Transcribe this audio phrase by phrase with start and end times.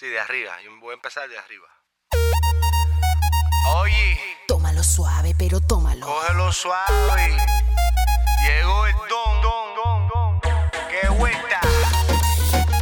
[0.00, 0.52] Sí, de arriba.
[0.64, 1.68] Yo voy a empezar de arriba.
[3.82, 6.06] Oye, Tómalo suave, pero tómalo.
[6.06, 7.36] cógelo suave.
[8.42, 10.40] Llegó el don, don, don, don.
[10.88, 11.60] ¡Qué vuelta!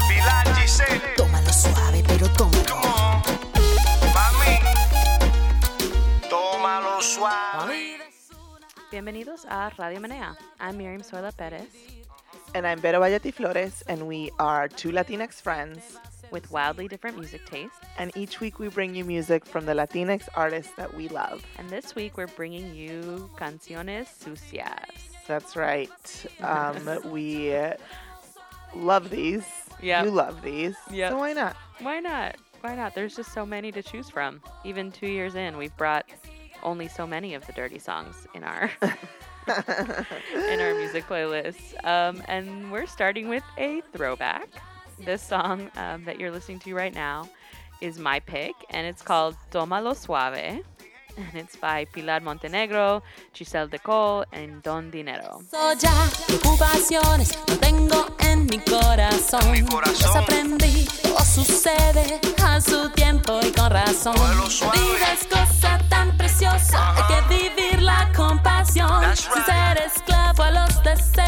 [0.08, 1.14] Pilar Giselle.
[1.16, 2.64] Tómalo suave, pero tómalo.
[2.64, 3.22] Come on.
[4.14, 4.60] Mami.
[6.30, 7.98] Tómalo suave.
[8.92, 10.36] Bienvenidos a Radio Menea.
[10.60, 11.66] I'm Miriam Soila Perez
[12.54, 15.98] And I'm Vero Valleti Flores, and we are two Latinx friends.
[16.30, 17.78] With wildly different music tastes.
[17.98, 21.44] And each week we bring you music from the Latinx artists that we love.
[21.58, 25.10] And this week we're bringing you Canciones Sucias.
[25.26, 25.90] That's right.
[26.40, 27.54] Um, we
[28.74, 29.44] love these.
[29.82, 30.04] Yep.
[30.04, 30.76] You love these.
[30.90, 31.10] Yeah.
[31.10, 31.56] So why not?
[31.80, 32.36] Why not?
[32.60, 32.94] Why not?
[32.94, 34.40] There's just so many to choose from.
[34.64, 36.06] Even two years in, we've brought
[36.62, 41.84] only so many of the dirty songs in our in our music playlist.
[41.84, 44.48] Um, and we're starting with a throwback.
[45.04, 47.28] This song um, that you're listening to right now
[47.80, 50.62] is my pick, and it's called Tómalo Suave.
[51.16, 53.02] And it's by Pilar Montenegro,
[53.34, 55.40] Gizelle D'Cole, and Don Dinero.
[55.50, 55.90] So ya
[56.26, 59.50] preocupaciones no tengo en mi corazón.
[59.50, 59.96] mi corazón.
[59.96, 64.14] Desaprendí, todo sucede a su tiempo y con razón.
[64.16, 69.00] La vida es cosa tan preciosa, hay que vivirla con pasión.
[69.00, 71.27] That's Sin ser esclavo a los deseos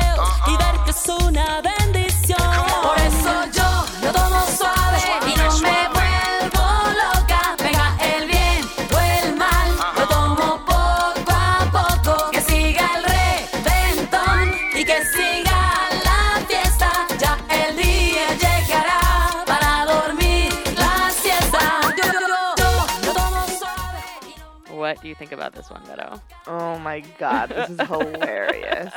[25.21, 26.19] think about this one, Vero?
[26.47, 28.91] Oh my God, this is hilarious.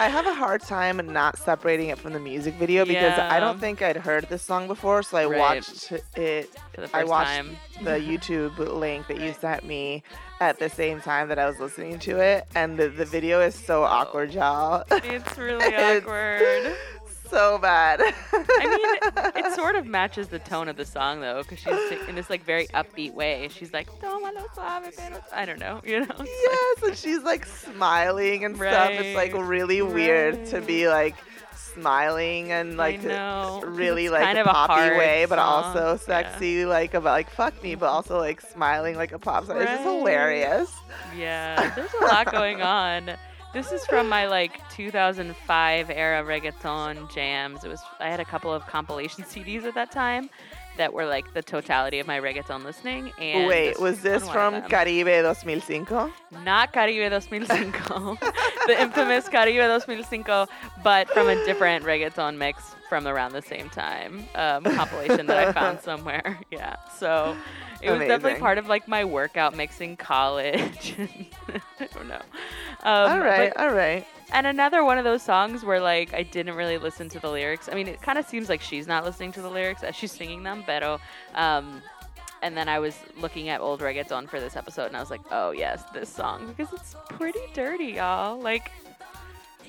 [0.00, 3.60] I have a hard time not separating it from the music video because I don't
[3.60, 5.38] think I'd heard this song before, so I Right.
[5.38, 7.56] watched it For the first I watched time.
[7.82, 10.02] the YouTube link that you sent me
[10.40, 13.54] at the same time that I was listening to it, and the, the video is
[13.54, 14.84] so awkward, y'all.
[14.90, 16.74] It's really awkward.
[17.32, 18.00] So bad.
[18.32, 18.66] I
[19.32, 22.30] mean, it sort of matches the tone of the song though, because she's in this
[22.30, 23.48] like very upbeat way.
[23.50, 26.14] She's like, "Tómalo suave, pero-" I don't know, you know.
[26.24, 28.90] Yes, and she's like smiling and stuff.
[28.90, 31.16] It's like Right, really weird to be like
[31.54, 35.96] smiling and like really like kind of a poppy way, but song, also yeah.
[35.96, 39.60] sexy, like about like fuck me, but also like smiling like a pop star.
[39.60, 40.72] It's just hilarious.
[41.16, 43.16] Yeah, there's a lot going on.
[43.52, 47.64] This is from my like 2005 era reggaeton jams.
[47.64, 50.30] It was I had a couple of compilation CDs at that time
[50.78, 53.12] that were like the totality of my reggaeton listening.
[53.18, 54.62] And Wait, was this from.
[54.62, 56.12] Caribe 2005?
[56.44, 58.20] Not Caribe 2005,
[58.66, 60.48] the infamous Caribe 2005,
[60.82, 65.50] but from a different reggaeton mix from around the same time um, compilation that I
[65.50, 66.38] found somewhere.
[66.50, 67.34] Yeah, so
[67.80, 70.94] it was definitely part of like my workout mix in college.
[71.80, 72.20] I don't know.
[72.82, 74.06] Um, all right, but- all right.
[74.34, 77.70] and another one of those songs where like I didn't really listen to the lyrics.
[77.72, 80.12] I mean, it kind of seems like she's not listening to the lyrics as she's
[80.12, 81.00] singing them, pero
[81.34, 81.80] um
[82.42, 85.22] and then I was looking at old reggaeton for this episode and I was like,
[85.30, 88.70] "Oh, yes, this song because it's pretty dirty, y'all." Like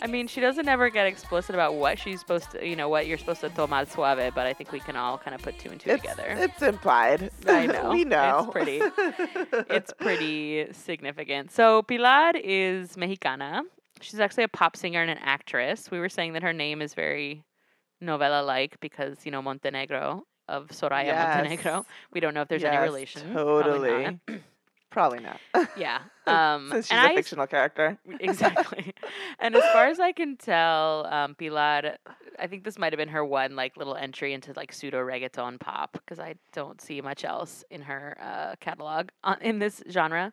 [0.01, 3.07] I mean, she doesn't ever get explicit about what she's supposed to, you know, what
[3.07, 5.69] you're supposed to tomar suave, but I think we can all kind of put two
[5.69, 6.25] and two It's, together.
[6.37, 7.29] it's implied.
[7.47, 7.89] I know.
[7.91, 8.39] we know.
[8.39, 8.81] It's pretty.
[9.69, 11.51] it's pretty significant.
[11.51, 13.63] So Pilar is Mexicana.
[14.01, 15.89] She's actually a pop singer and an actress.
[15.89, 17.43] We were saying that her name is very
[18.03, 21.35] novela-like because you know Montenegro of Soraya Yes.
[21.37, 21.85] Montenegro.
[22.11, 23.21] We don't know if there's any Yes, relation.
[23.31, 24.19] Probably Totally.
[24.93, 25.39] Probably not.
[25.75, 25.99] Yeah.
[26.25, 27.97] Um, Since she's and a I fictional character.
[28.21, 28.93] exactly.
[29.39, 31.97] and as far as I can tell, um, Pilar,
[32.39, 35.59] I think this might have been her one like little entry into like pseudo reggaeton
[35.59, 40.31] pop because I don't see much else in her uh, catalog uh, in this genre.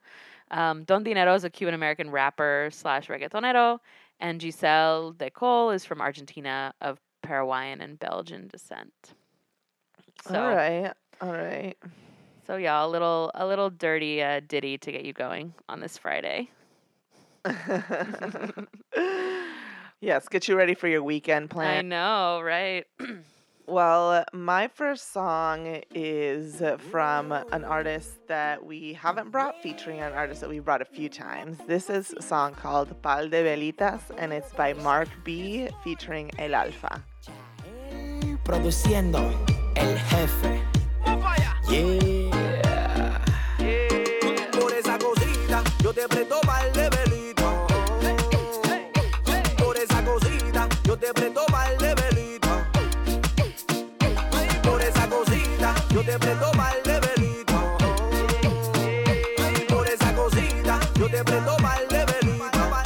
[0.53, 3.81] Um, Don Dinero is a Cuban American rapper slash reggaetonero,
[4.21, 8.92] and Gizelle D'Cole is from Argentina of Paraguayan and Belgian descent.
[10.28, 10.92] So, all right.
[11.21, 11.77] All right.
[12.47, 15.98] So yeah, a little a little dirty uh, ditty to get you going on this
[15.98, 16.51] Friday.
[20.01, 21.78] yes, get you ready for your weekend plan.
[21.78, 22.87] I know, right?
[23.66, 26.60] Well, my first song is
[26.91, 31.09] from an artist that we haven't brought, featuring an artist that we brought a few
[31.09, 31.57] times.
[31.69, 36.57] This is a song called Pal de Velitas, and it's by Mark B, featuring El
[36.57, 37.01] Alfa.
[38.42, 39.33] produciendo
[39.77, 40.69] el jefe.
[41.70, 41.78] Por
[44.72, 47.66] esa cosita, yo te presto mal de velita.
[49.56, 52.68] Por esa cosita, yo te presto mal de velita.
[54.64, 57.76] Por esa cosita, yo te presto mal de velita.
[59.68, 62.68] Por esa cosita, yo te presto mal de velita.
[62.68, 62.82] Mal.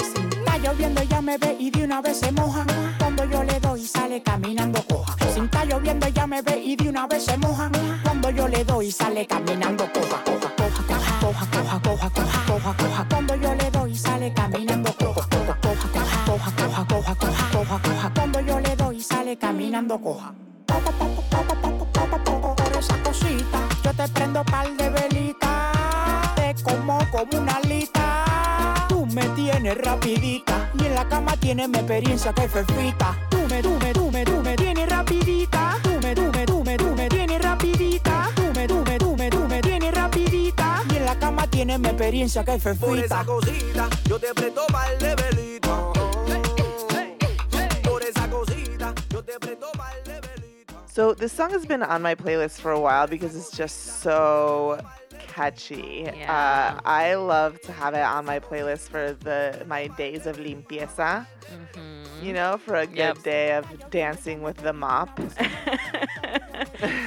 [0.00, 2.64] Si está lloviendo, ya me ve y de una vez se moja.
[2.98, 4.82] Cuando yo le doy, sale caminando
[5.80, 7.70] lloviendo ella me ve y de una vez se moja.
[8.02, 10.22] Cuando yo le doy sale caminando coja.
[10.24, 13.06] Coja, coja, coja, coja, coja, coja, coja.
[13.08, 14.92] Cuando yo le doy sale caminando.
[14.98, 15.88] Coja, coja, coja,
[16.26, 18.12] coja, coja, coja, coja, coja, coja.
[18.14, 20.34] Cuando yo le doy sale caminando coja.
[29.60, 30.70] Me tienes rapidita.
[30.78, 33.16] Y en la cama tienes mi experiencia que fefita.
[33.30, 35.76] Tú me, tú me, tú me, tú me tienes rapidita.
[35.82, 38.28] Tú me, tú me, tú me, tú me tienes rapidita.
[38.34, 40.82] Tú me, tú me, tú me, tú me tienes rapidita.
[40.90, 43.04] Y en la cama tienes mi experiencia que Por fefita.
[43.04, 45.92] esa cosita, yo te presto par de velita.
[47.82, 50.74] Por esa cosita, yo te presto par de velita.
[50.94, 54.78] So this song has been on my playlist for a while because it's just so
[55.34, 56.02] catchy.
[56.04, 56.32] Yeah.
[56.76, 61.26] Uh, I love to have it on my playlist for the my days of limpieza.
[62.22, 63.22] You know, for a good Yep.
[63.22, 65.08] day of dancing with the mop.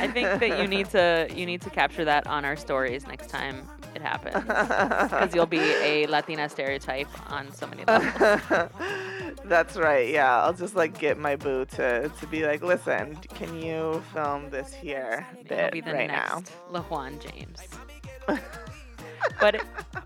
[0.05, 3.29] I think that you need to you need to capture that on our stories next
[3.29, 4.33] time it happens
[5.09, 8.69] because you'll be a Latina stereotype on so many levels.
[9.45, 10.09] That's right.
[10.09, 14.49] Yeah, I'll just like get my boo to to be like, listen, can you film
[14.49, 16.41] this here bit be the right now?
[16.41, 17.59] next Lejuan James.
[19.39, 19.61] but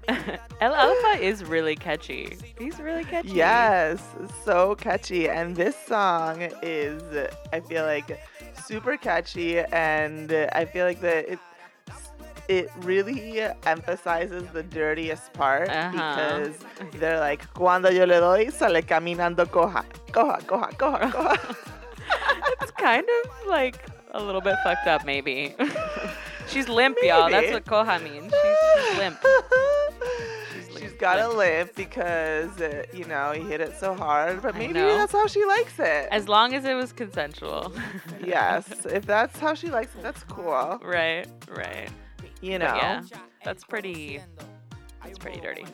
[0.62, 2.38] El Alfa is really catchy.
[2.58, 3.30] He's really catchy.
[3.30, 4.02] Yes,
[4.44, 5.30] so catchy.
[5.30, 7.02] And this song is,
[7.54, 8.20] I feel like,
[8.66, 9.60] super catchy.
[9.60, 11.40] And I feel like that it,
[12.48, 15.92] it really emphasizes the dirtiest part Uh-huh.
[15.92, 16.58] because
[16.94, 21.56] they're like, cuando yo le doy, sale caminando coja, coja, coja, coja, coja.
[22.62, 25.54] It's kind of like a little bit fucked up, maybe.
[26.48, 27.30] She's limp, y'all.
[27.30, 28.32] That's what coja means.
[28.34, 29.18] She's, she's limp.
[30.80, 31.76] She's got a limp.
[31.76, 34.42] because, uh, you know, he hit it so hard.
[34.42, 36.08] But maybe that's how she likes it.
[36.12, 37.72] As long as it was consensual.
[38.26, 40.80] yes, if that's how she likes it, that's cool.
[40.84, 41.90] right, right.
[42.42, 42.76] You But know.
[42.76, 43.02] yeah,
[43.44, 44.22] that's pretty.
[45.04, 45.66] That's pretty dirty.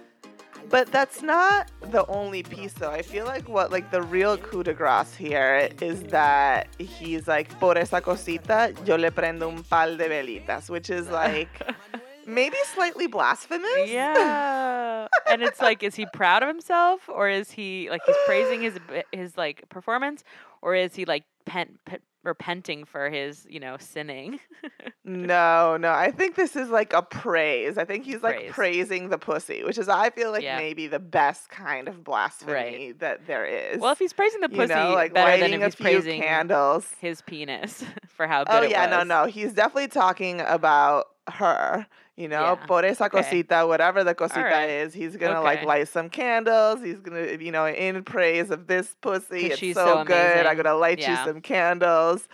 [0.69, 2.89] But that's not the only piece, though.
[2.89, 7.60] I feel like what, like, the real coup de grace here is that he's like,
[7.60, 11.62] por esa cosita, yo le prendo un pal de velitas, which is like
[12.25, 13.88] maybe slightly blasphemous.
[13.88, 15.07] Yeah.
[15.27, 18.80] and it's like, is he proud of himself, or is he like he's praising his
[19.12, 20.24] his like performance,
[20.62, 24.39] or is he like pen, pen, repenting for his you know sinning?
[25.05, 25.91] No, no.
[25.91, 27.77] I think this is like a praise.
[27.77, 28.51] I think he's like Praise.
[28.53, 30.57] praising the pussy, which is, I feel like, Yeah.
[30.57, 33.79] maybe the best kind of blasphemy that there is.
[33.81, 35.83] well, if he's praising the you pussy, know, like better than if a he's few
[35.83, 36.89] praising candles.
[37.01, 39.25] his penis for how oh, good Oh yeah, no, no.
[39.25, 41.85] He's definitely talking about her.
[42.15, 42.65] You know, Yeah.
[42.68, 43.24] por esa Okay.
[43.24, 44.69] cosita, whatever the cosita right.
[44.69, 46.80] is, he's gonna like light some candles.
[46.81, 49.48] He's gonna, you know, in praise of this pussy.
[49.48, 50.45] It's she's so, so good.
[50.45, 52.27] I'm gonna light you some candles.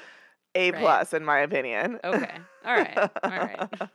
[0.56, 0.82] A Right.
[0.82, 2.00] plus, in my opinion.
[2.04, 2.32] Okay.
[2.66, 2.98] All right.
[2.98, 3.70] All right.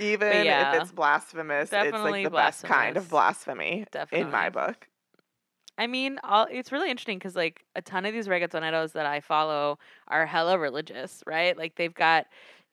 [0.00, 0.74] Even yeah.
[0.76, 4.20] if it's blasphemous, it's like the best kind of blasphemy Definitely.
[4.26, 4.86] in my book.
[5.76, 9.20] I mean, all, it's really interesting because like a ton of these reggaetoneros that I
[9.20, 9.78] follow
[10.08, 11.56] are hella religious, right?
[11.56, 12.26] Like they've got,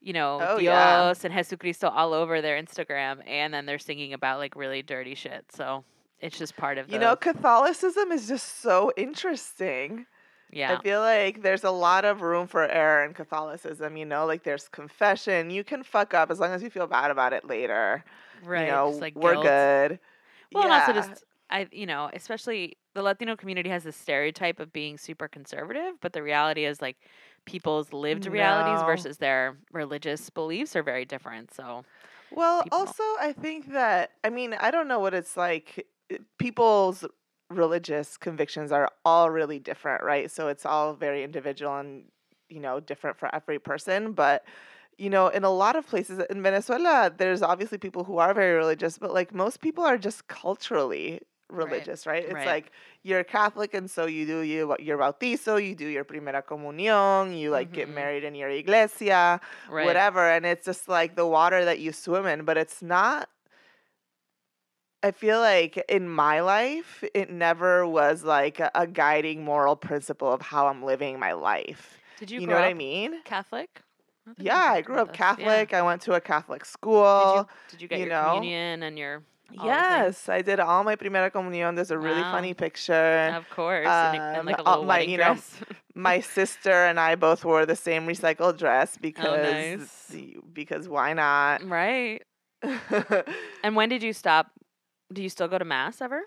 [0.05, 1.13] you know, Oh, Dios yeah.
[1.23, 5.45] and Jesucristo all over their Instagram, and then they're singing about like really dirty shit.
[5.51, 5.83] So
[6.21, 10.05] it's just part of the, You know, Catholicism is just so interesting.
[10.51, 14.25] yeah, I feel like there's a lot of room for error in Catholicism, you know,
[14.25, 15.49] like there's confession.
[15.49, 18.03] You can fuck up as long as you feel bad about it later.
[18.45, 18.67] right.
[18.67, 19.45] You know, like we're guilt.
[19.45, 19.99] good.
[20.53, 20.87] Well, yeah.
[20.87, 24.97] and also just I, you know, especially the Latino community has this stereotype of being
[24.97, 26.97] super conservative, but the reality is like
[27.45, 28.85] people's lived realities No.
[28.85, 31.53] versus their religious beliefs are very different.
[31.53, 31.83] So
[32.31, 35.85] Well, people- also, I think that, I mean, I don't know what it's like.
[36.13, 37.05] uh, People's
[37.49, 40.29] religious convictions are all really different, right?
[40.31, 42.05] So it's all very individual and,
[42.49, 44.13] you know, different for every person.
[44.13, 44.43] But,
[44.97, 48.53] you know, in a lot of places in Venezuela, there's obviously people who are very
[48.55, 52.23] religious, but like most people are just culturally religious, right?
[52.23, 52.47] It's right.
[52.47, 52.71] like
[53.05, 57.51] you're Catholic and so you do you your bautizo, you do your primera comunión, you
[57.51, 57.93] like get Mhm.
[57.93, 59.85] married in your iglesia, right.
[59.85, 63.29] whatever and it's just like the water that you swim in but it's not
[65.03, 70.31] i feel like in my life it never was like a, a guiding moral principle
[70.31, 73.81] of how i'm living my life Did you, you, know what i mean Catholic?
[74.25, 75.19] Think yeah i grew up this.
[75.19, 75.35] Yeah.
[75.35, 77.03] catholic i went to a catholic school.
[77.23, 78.33] Did you, did you get you your know?
[78.35, 79.15] communion and your
[79.59, 79.71] all the things?
[79.71, 82.31] yes i did all my primera comunión there's a really Wow.
[82.31, 85.37] funny picture Of course, and, and um, like a uh, little my- you know,
[85.95, 89.35] my sister and i both wore the same recycled dress because Oh,
[89.77, 90.07] nice.
[90.09, 92.21] the- because why not right.
[93.63, 94.47] And when did you stop?
[95.13, 96.23] Do you still go to mass ever?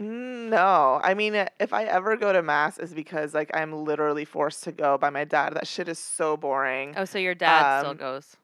[0.00, 3.72] Mm, No, I mean, uh, if I ever go to mass, is because like I'm
[3.72, 5.54] literally forced to go by my dad.
[5.54, 6.94] That shit is so boring.
[6.96, 8.36] Oh, so your dad still Um, goes.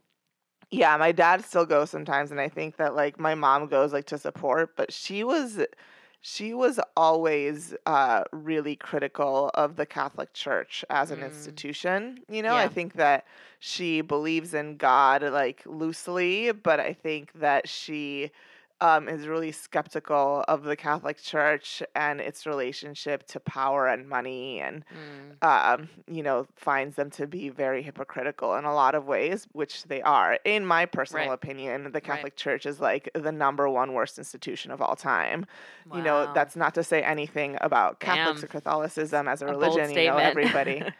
[0.71, 4.06] Yeah, my dad still goes sometimes, and I think that like my mom goes like
[4.06, 5.61] to support, but she was,
[6.23, 11.26] she was always uh, really critical of the Catholic Church as an Mm.
[11.26, 12.21] institution.
[12.30, 13.26] You know, I think that
[13.61, 18.30] she believes in God like loosely, but I think that she
[18.83, 24.61] um, is really skeptical of the Catholic Church and its relationship to power and money
[24.61, 25.47] and Mm.
[25.47, 29.85] um, you know, finds them to be very hypocritical in a lot of ways, which
[29.85, 30.39] they are.
[30.45, 31.33] In my personal Right.
[31.35, 35.47] opinion, the Catholic Church is like the number one worst institution of all time.
[35.95, 38.45] You know, that's not to say anything about Catholics Damn.
[38.45, 39.91] or Catholicism as a, A religion.
[39.91, 40.83] You know, everybody.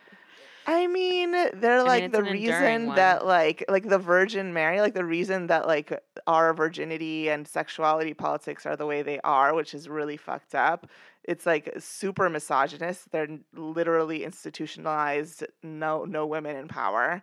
[0.67, 5.05] I mean, they're like it's the reason that like like the Virgin Mary, like the
[5.05, 5.93] reason that like
[6.27, 10.87] our virginity and sexuality politics are the way they are, which is really fucked up.
[11.25, 13.11] It's like super misogynist.
[13.11, 17.23] They're literally institutionalized no no women in power.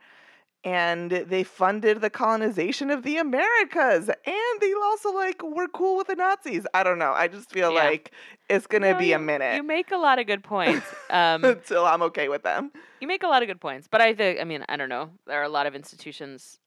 [0.65, 4.09] And they funded the colonization of the Americas.
[4.09, 6.65] And they also like were cool with the Nazis.
[6.73, 7.13] I don't know.
[7.13, 7.85] I just feel Yeah.
[7.85, 8.11] like
[8.49, 10.85] it's gonna No, be you, a minute You make a lot of good points.
[11.09, 12.71] Um, until I'm okay with them.
[12.99, 15.09] you make a lot of good points, but I think I mean I don't know.
[15.25, 16.59] There are a lot of institutions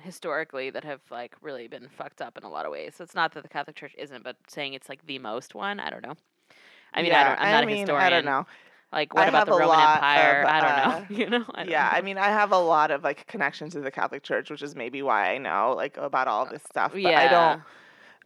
[0.00, 2.94] historically that have like really been fucked up in a lot of ways.
[2.96, 5.78] So it's not that the Catholic Church isn't, but saying it's like the most one,
[5.80, 6.14] I don't know.
[6.94, 7.40] I mean, I don't.
[7.40, 8.04] I'm not a mean, historian.
[8.06, 8.46] I don't know.
[8.92, 10.42] Like, what I about the Roman Empire?
[10.42, 11.06] of, I don't uh, know.
[11.16, 11.44] You know?
[11.54, 11.98] I yeah, know.
[11.98, 14.74] I mean, I have a lot of like connections to the Catholic Church, which is
[14.76, 16.92] maybe why I know like about all this stuff.
[16.92, 17.20] But yeah.
[17.20, 17.62] I don't,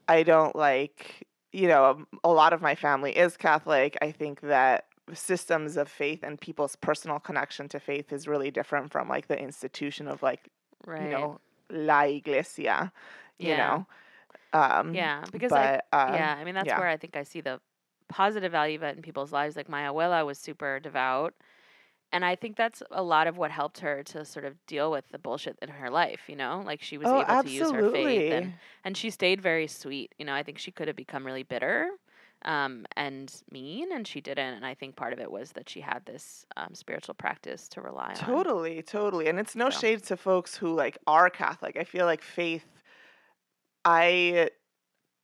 [0.09, 3.97] I don't like, you know, um, a lot of my family is Catholic.
[4.03, 8.91] I think that systems of faith and people's personal connection to faith is really different
[8.91, 10.49] from like the institution of like,
[10.85, 11.03] Right.
[11.03, 12.93] you know, la iglesia,
[13.39, 13.57] you Yeah.
[13.57, 13.87] know.
[14.53, 16.79] Um, yeah, because I but, uh, yeah, I mean that's yeah.
[16.79, 17.61] where I think I see the
[18.09, 19.57] positive value of it in people's lives.
[19.57, 21.35] Like my abuela was super devout,
[22.13, 25.09] and I think that's a lot of what helped her to sort of deal with
[25.11, 26.23] the bullshit in her life.
[26.29, 29.41] You know, like she was Oh, able to use her faith, and and she stayed
[29.43, 30.15] very sweet.
[30.19, 31.91] You know, I think she could have become really bitter.
[32.45, 34.55] Um, and mean, and she didn't.
[34.55, 37.81] And I think part of it was that she had this um, spiritual practice to
[37.81, 38.15] rely on.
[38.15, 39.27] Totally, totally.
[39.27, 39.81] And it's no So.
[39.81, 41.77] shade to folks who like are Catholic.
[41.77, 42.67] I feel like faith
[43.85, 44.51] I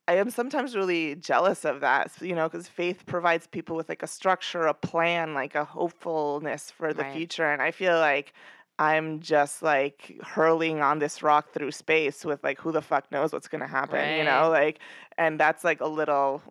[0.07, 4.03] I am sometimes really jealous of that, you know, because faith provides people with like
[4.03, 7.05] a structure, a plan, like a hopefulness for the Right.
[7.05, 7.49] future.
[7.51, 8.33] And I feel like
[8.79, 13.31] I'm just like hurling on this rock through space with like who the fuck knows
[13.31, 14.49] what's gonna happen, you know?
[14.49, 14.79] Like
[15.17, 16.41] and that's like a little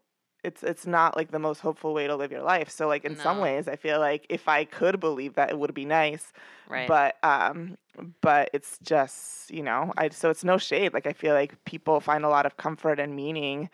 [0.45, 2.69] it's it's not like the most hopeful way to live your life.
[2.71, 5.75] So like in some ways I feel like if I could believe that it would
[5.75, 6.33] be nice.
[6.69, 6.89] Right.
[6.89, 7.77] But um
[8.21, 10.95] but it's just, you know, I so it's no shade.
[10.95, 13.71] Like I feel like people find a lot of comfort and meaning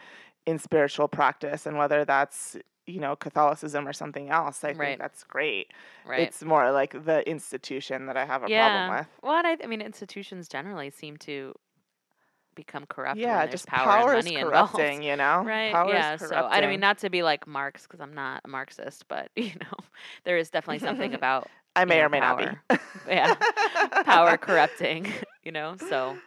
[0.46, 2.56] in spiritual practice and whether that's
[2.86, 4.78] you know Catholicism or something else, I Right.
[4.78, 5.72] think that's great.
[6.06, 6.20] right.
[6.20, 8.68] It's more like the institution that I have a yeah.
[8.68, 9.06] problem with.
[9.22, 11.54] Well, I, I mean, institutions generally seem to
[12.58, 13.18] become corrupt.
[13.18, 14.74] Yeah, just power, power, and is money involved.
[14.74, 15.42] corrupting, you know?
[15.46, 15.72] Right.
[15.72, 16.16] Power yeah.
[16.18, 16.68] So I corrupting.
[16.70, 19.78] mean, not to be like Marx because I'm not a Marxist, but you know,
[20.24, 22.60] there is definitely something about I may know, or may not power.
[22.68, 22.76] be.
[23.08, 23.34] yeah,
[24.04, 25.06] power corrupting.
[25.44, 25.76] You know.
[25.88, 26.18] So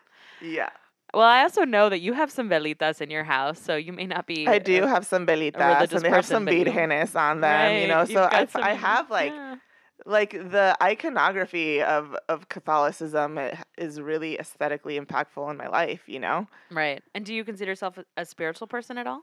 [0.41, 0.69] Yeah.
[1.13, 4.07] well, I also know that you have some velitas in your house, so you may
[4.07, 4.47] not be.
[4.47, 7.75] I do a- have some velitas and they have some but you- virgenes on them,
[7.75, 7.99] you Right, know.
[8.01, 9.55] you've So I, I have like yeah.
[10.05, 16.19] Like the iconography of of Catholicism it is really aesthetically impactful in my life, you
[16.19, 16.47] know.
[16.71, 17.03] Right.
[17.13, 19.21] And do you consider yourself a, a spiritual person at all?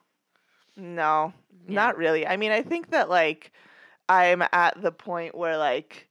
[0.77, 1.33] No,
[1.67, 1.75] Yeah.
[1.75, 2.27] not really.
[2.27, 3.53] I mean, I think that like
[4.09, 6.05] I'm at the point where like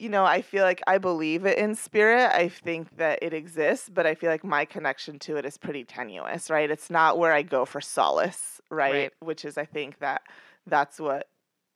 [0.00, 2.30] you know, I feel like I believe it in spirit.
[2.32, 5.82] I think that it exists, but I feel like my connection to it is pretty
[5.82, 6.70] tenuous, right?
[6.70, 8.92] It's not where I go for solace, right?
[8.92, 9.12] Right.
[9.18, 10.22] Which is I think that
[10.68, 11.26] that's what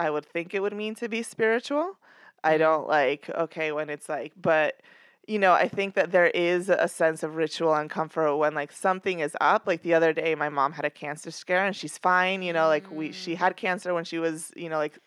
[0.07, 1.97] I would think it would mean to be spiritual.
[2.45, 2.59] I Mhm.
[2.65, 4.81] don't like okay when it's like but
[5.29, 8.73] you know, I think that there is a sense of ritual and comfort when like
[8.73, 9.63] something is up.
[9.67, 12.67] Like the other day my mom had a cancer scare and she's fine, you know,
[12.67, 14.99] like we she had cancer when she was, you know, like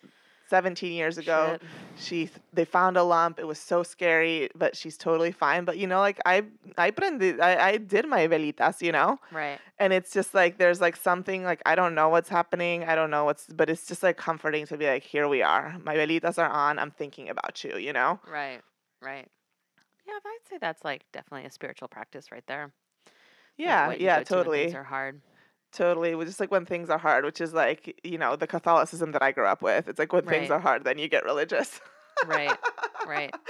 [0.55, 1.57] 17 years ago.
[1.59, 1.61] Shit.
[1.97, 3.39] She they found a lump.
[3.39, 5.65] It was so scary, but she's totally fine.
[5.65, 6.43] But you know, like I
[6.77, 9.19] I prendí, I, I did my velitas, you know?
[9.31, 9.59] Right.
[9.79, 12.85] And it's just like there's like something like I don't know what's happening.
[12.85, 15.75] I don't know what's but it's just like comforting to be like, here we are.
[15.83, 16.79] My velitas are on.
[16.79, 18.19] I'm thinking about you, you know?
[18.25, 18.61] Right.
[19.01, 19.27] Right.
[20.07, 22.71] Yeah, I'd say that's like definitely a spiritual practice right there.
[23.57, 24.63] Yeah, you yeah, to totally.
[24.63, 25.21] Things are hard.
[25.75, 26.15] Totally.
[26.15, 29.21] Well, Just like when things are hard, which is like, you know, the Catholicism that
[29.21, 29.87] I grew up with.
[29.89, 31.81] It's like when things are hard, then you get religious.
[32.25, 32.57] Right.
[33.05, 33.33] Right.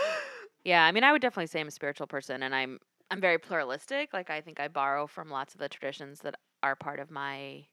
[0.65, 2.79] Yeah, I mean, I would definitely say I'm a spiritual person, and I'm
[3.11, 4.13] I'm very pluralistic.
[4.13, 7.67] Like, I think I borrow from lots of the traditions that are part of my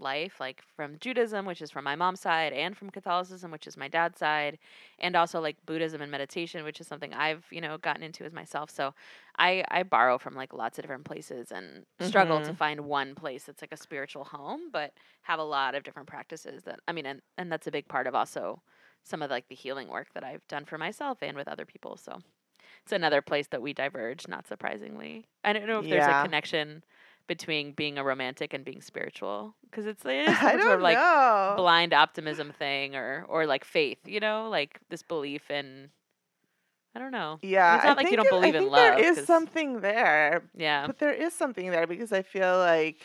[0.00, 3.76] life, like from Judaism, which is from my mom's side, and from Catholicism, which is
[3.76, 4.58] my dad's side,
[4.98, 8.32] and also like Buddhism and meditation, which is something I've you know gotten into as
[8.32, 8.70] myself.
[8.70, 8.94] So
[9.38, 12.56] I I borrow from like lots of different places and struggle to Mhm.
[12.56, 14.92] find one place that's like a spiritual home, but
[15.22, 18.06] have a lot of different practices that I mean, and and that's a big part
[18.06, 18.62] of also
[19.04, 21.96] some of like the healing work that I've done for myself and with other people.
[21.96, 22.20] So
[22.82, 25.26] it's another place that we diverge, not surprisingly.
[25.44, 26.84] I don't know if there's a connection
[27.26, 31.54] between being a romantic and being spiritual because it's it is sort of like know.
[31.56, 35.90] blind optimism thing or or like faith, you know, like this belief in
[36.94, 37.38] I don't know.
[37.42, 38.74] yeah, it's not I like you don't it- believe in love.
[38.96, 40.86] There is 'cause- something there, yeah.
[40.88, 42.98] but there is something there because I feel like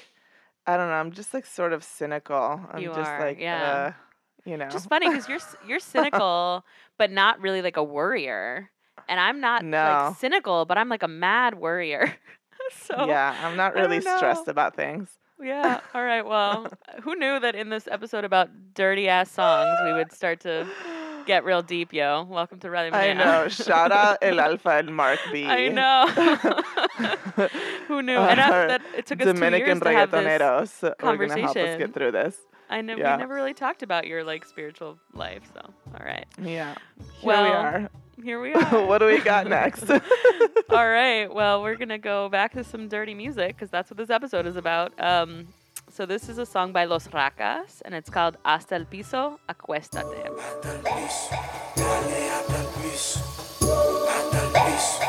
[0.68, 0.96] I don't know.
[0.96, 2.60] I'm just like sort of cynical.
[2.72, 3.64] I'm You just are, like, yeah.
[3.64, 3.92] uh,
[4.50, 6.66] you know, Just funny because you're you're cynical,
[6.98, 8.72] but not really like a worrier,
[9.08, 10.08] and I'm not No.
[10.08, 12.16] like cynical, but I'm like a mad worrier.
[12.82, 15.10] so yeah, I'm not really stressed about things.
[15.42, 15.82] yeah.
[15.94, 16.26] All right.
[16.26, 16.68] Well,
[17.04, 20.68] who knew that in this episode about dirty ass songs we would start to
[21.26, 22.24] get real deep, yo?
[22.30, 23.48] Welcome to Radio I know.
[23.48, 25.46] Shout out El Alfa and Mark B.
[25.46, 26.06] I know.
[27.88, 28.18] Who knew?
[28.18, 30.82] And Our I, uh, that it took us two years to have this.
[31.18, 32.38] gonna help us get through this.
[32.70, 33.16] I never, yeah.
[33.16, 35.44] we never really talked about your like spiritual life.
[35.54, 36.74] So, all right, Yeah.
[36.74, 37.90] Here Well, we are.
[38.26, 38.84] Here we are.
[38.88, 39.88] what do we got next?
[40.72, 41.28] all right.
[41.32, 44.56] Well, we're gonna go back to some dirty music because that's what this episode is
[44.56, 44.94] about.
[45.00, 45.48] Um,
[45.92, 50.26] so this is a song by Los Rakas, and it's called "Hasta el piso, acuéstate."
[50.26, 51.36] Hasta el piso,
[51.76, 53.20] dale hasta el piso,
[54.10, 55.04] hasta el piso,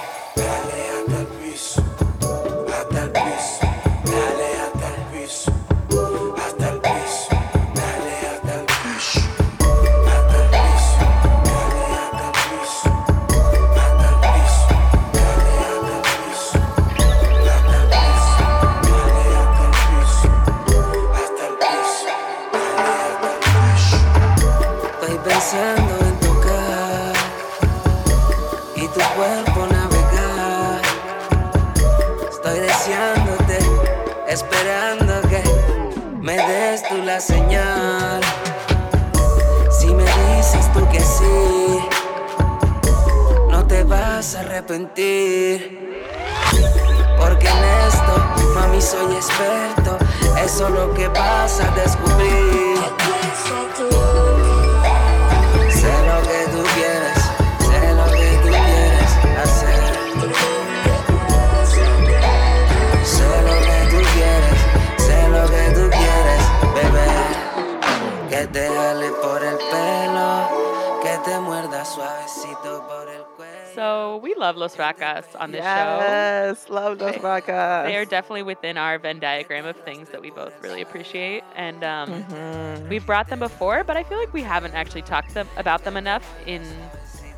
[78.67, 82.89] within our Venn diagram of things that we both really appreciate, and um, Mhm.
[82.89, 85.97] we've brought them before, but I feel like we haven't actually talked them about them
[85.97, 86.65] enough in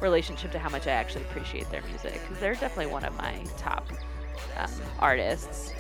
[0.01, 3.45] relationship to how much I actually appreciate their music because they're definitely one of my
[3.59, 3.87] top
[4.57, 5.75] um, artists.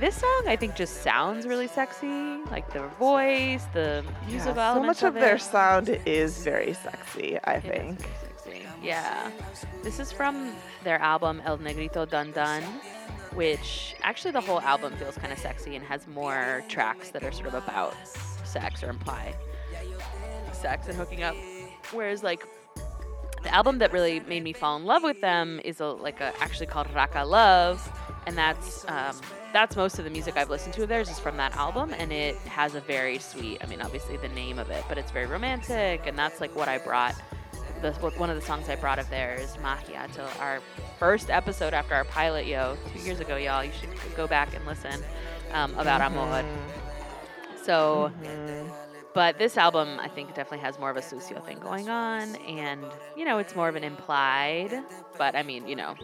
[0.00, 4.82] This song I think just sounds really sexy, like their voice, the Yeah, musical so
[4.82, 8.00] much of their sound is very sexy, I It think.
[8.22, 8.66] sexy.
[8.82, 9.30] Yeah.
[9.84, 12.64] This is from their album El Negrito Dun Dun,
[13.34, 17.32] which actually the whole album feels kind of sexy and has more tracks that are
[17.32, 17.94] sort of about
[18.44, 19.34] sex or imply
[20.52, 21.34] sex and hooking up.
[21.92, 22.46] Whereas like
[23.42, 26.32] the album that really made me fall in love with them is a, like a,
[26.40, 27.86] actually called Raka Love,
[28.26, 29.20] and that's um,
[29.52, 32.10] that's most of the music I've listened to of theirs is from that album, and
[32.10, 33.58] it has a very sweet.
[33.62, 36.68] I mean, obviously the name of it, but it's very romantic, and that's like what
[36.68, 37.14] I brought.
[37.82, 40.60] The, one of the songs I brought of theirs, Magia, to our
[40.98, 43.62] first episode after our pilot, yo, two years ago, y'all.
[43.64, 45.02] You should go back and listen
[45.52, 46.44] um, about Amor.
[47.62, 48.70] So, Mhm.
[49.14, 52.84] but this album, I think, definitely has more of a sucio thing going on, and
[53.16, 54.82] you know, it's more of an implied.
[55.18, 55.94] But I mean, you know,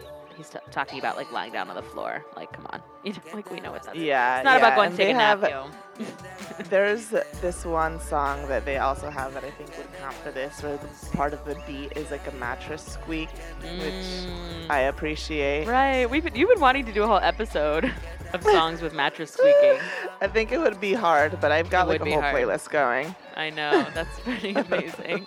[0.41, 2.25] he's t- talking about like lying down on the floor.
[2.35, 3.97] Like, come on, you know, like we know what that's.
[3.99, 5.67] Yeah, It's not yeah, about going and to take a have- yo.
[6.71, 7.09] There's
[7.43, 10.79] this one song that they also have that I think would count for this, where
[10.79, 13.29] the part of the beat is like a mattress squeak,
[13.61, 14.71] which Mm.
[14.71, 15.67] I appreciate.
[15.69, 17.93] Right, we've been, you've been wanting to do a whole episode
[18.33, 19.79] of songs with mattress squeaking.
[20.21, 22.35] I think it would be hard, but I've got It like a whole hard.
[22.35, 23.15] playlist going.
[23.37, 25.27] I know that's pretty amazing.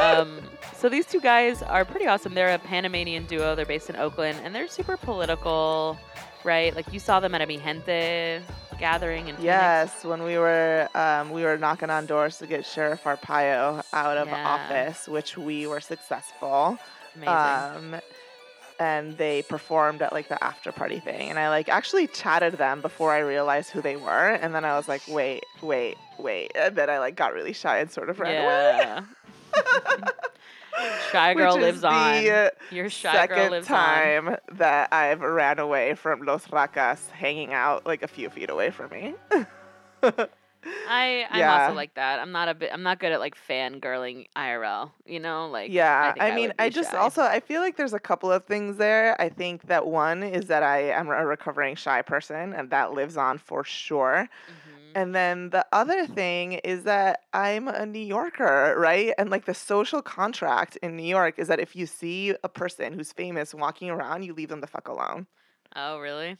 [0.00, 0.40] um,
[0.76, 2.34] so these two guys are pretty awesome.
[2.34, 3.54] They're a Panamanian duo.
[3.54, 5.98] They're based in Oakland, and they're super political,
[6.44, 6.74] right?
[6.74, 8.42] Like you saw them at a Mijente
[8.78, 9.44] gathering in Phoenix.
[9.44, 14.16] Yes, when we were um, we were knocking on doors to get Sheriff Arpaio out
[14.16, 14.48] of Yeah.
[14.48, 16.78] office, which we were successful.
[17.16, 17.94] Amazing.
[17.94, 18.00] Um,
[18.80, 22.80] and they performed at like the after party thing and I like actually chatted them
[22.80, 26.74] before I realized who they were and then I was like wait wait wait and
[26.74, 29.02] then I like got really shy and sort of ran away.
[31.12, 32.24] Shy girl Which lives on.
[32.24, 33.76] the, Your shy Second girl lives on.
[33.76, 38.70] time that I've ran away from Los Rakas hanging out like a few feet away
[38.70, 39.14] from me.
[40.84, 41.50] I I'm Yeah.
[41.50, 42.18] also like that.
[42.20, 42.72] I'm not a bit.
[42.72, 44.94] I'm not good at like fangirling IRL.
[45.06, 46.94] You know, like Yeah, think I, mean, I just shy.
[46.94, 49.20] also I feel like there's a couple of things there.
[49.20, 53.16] I think that one is that I am a recovering shy person, and that lives
[53.16, 54.28] on for sure.
[54.48, 54.96] Mhm.
[54.96, 59.14] And then the other thing is that I'm a New Yorker, right?
[59.18, 62.94] And like the social contract in New York is that if you see a person
[62.94, 65.26] who's famous walking around, you leave them the fuck alone.
[65.74, 66.38] Oh really?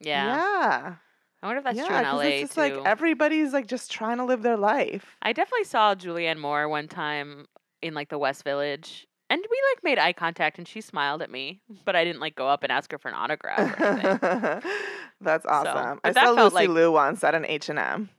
[0.00, 0.40] Yeah.
[0.40, 0.98] Yeah.
[1.42, 2.60] I wonder if that's yeah, true in LA it's just too.
[2.60, 5.16] like everybody's like just trying to live their life.
[5.22, 7.46] I definitely saw Julianne Moore one time
[7.82, 9.06] in like the West Village.
[9.28, 12.34] And we like made eye contact and she smiled at me, but I didn't like
[12.36, 14.70] go up and ask her for an autograph or anything.
[15.22, 16.00] That's awesome.
[16.04, 18.10] I that saw Lucy like- Liu once at an H and M.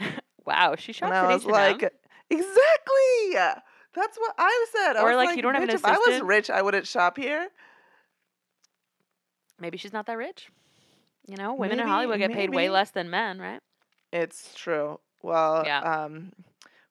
[0.44, 1.52] wow, she shops And at I was H&M?
[1.52, 1.92] like,
[2.28, 3.60] exactly.
[3.94, 4.96] That's what I said.
[4.96, 6.86] I Or, was like, you don't have an "Bitch, If I was rich, I wouldn't
[6.86, 7.48] shop here.
[9.60, 10.50] maybe she's not that rich.
[11.26, 13.60] You know, women in Hollywood get paid way less than men, right?
[14.12, 15.00] It's true.
[15.22, 15.80] Well, Yeah.
[15.80, 16.32] um,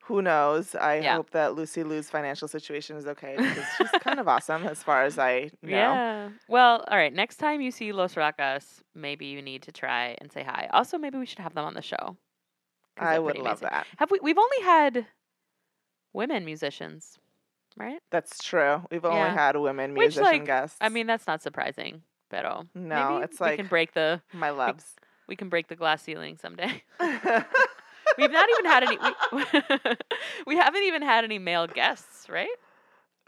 [0.04, 0.76] who knows?
[0.76, 1.16] I Yeah.
[1.16, 5.04] hope that Lucy Liu's financial situation is okay because she's kind of awesome as far
[5.04, 5.70] as I know.
[5.70, 6.30] Yeah.
[6.48, 7.14] Well, all right.
[7.14, 10.68] Next time you see Los Rakas, maybe you need to try and say hi.
[10.74, 12.18] Also, maybe we should have them on the show.
[12.98, 13.70] I would love amazing.
[13.72, 13.88] that.
[13.98, 14.20] Have we?
[14.22, 15.06] We've only had
[16.14, 17.18] women musicians,
[17.76, 18.00] right?
[18.10, 18.86] That's true.
[18.92, 19.34] We've only Yeah.
[19.34, 20.78] had women Which, musician like, guests.
[20.80, 22.04] I mean, that's not surprising.
[22.30, 24.96] Pero No, it's we like- can break the my loves.
[25.28, 26.84] we can break the glass ceiling someday.
[28.18, 28.98] We've not even had any.
[29.32, 29.44] We,
[30.48, 32.56] we haven't even had any male guests, right?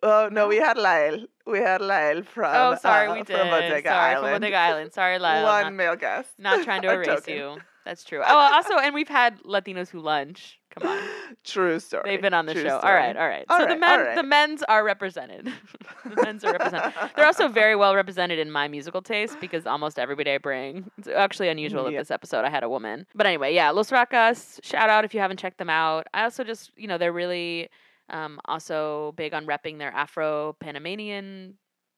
[0.03, 1.25] oh no, we had Lyle.
[1.45, 2.53] We had Lyle from.
[2.55, 3.37] oh, sorry, uh, we did.
[3.37, 4.25] From Bodega sorry, Island.
[4.33, 4.93] from Bodega Island.
[4.93, 5.43] Sorry, Lyle.
[5.43, 6.29] One not- male guest.
[6.37, 7.57] Not trying to erase you.
[7.87, 8.21] That's true.
[8.21, 10.59] Oh, also, and we've had Latinos who lunch.
[10.77, 11.01] Come on,
[11.45, 12.03] True story.
[12.05, 12.73] they've been on the True show.
[12.73, 12.93] All story.
[12.95, 13.45] right, all right.
[13.47, 14.15] All so the men, all right.
[14.17, 15.45] the men's are represented.
[16.05, 16.91] the men's are represented.
[17.15, 20.91] They're also very well represented in my musical taste because almost everybody I bring.
[20.97, 21.99] It's actually unusual that Yeah.
[21.99, 23.07] this episode I had a woman.
[23.15, 24.59] But anyway, yeah, Los Rakas.
[24.65, 26.07] Shout out if you haven't checked them out.
[26.13, 27.69] I also just, you know, they're really
[28.09, 31.53] um, also big on repping their Afro Panamanian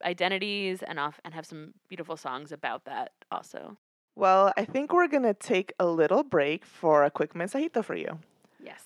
[0.06, 3.76] identities and off and have some beautiful songs about that also.
[4.20, 8.20] Well, I think we're gonna take a little break for a quick mensajito for you.
[8.62, 8.84] Yes.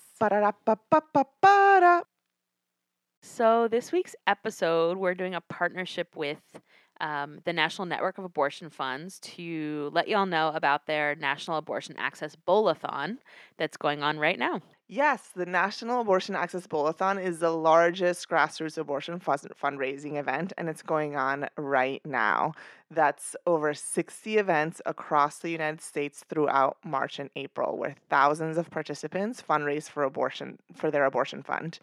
[3.20, 6.38] So, this week's episode, we're doing a partnership with
[7.00, 11.56] um, the National Network of Abortion Funds to let you all know about their National
[11.56, 13.18] Abortion Access Bowl-a-thon
[13.58, 14.60] that's going on right now.
[14.86, 20.82] Yes, the National Abortion Access Bowl-a-thon is the largest grassroots abortion fundraising event, and it's
[20.82, 22.52] going on right now.
[22.90, 28.70] That's over 60 events across the United States throughout March and April, where thousands of
[28.70, 31.78] participants fundraise for abortion for their abortion fund,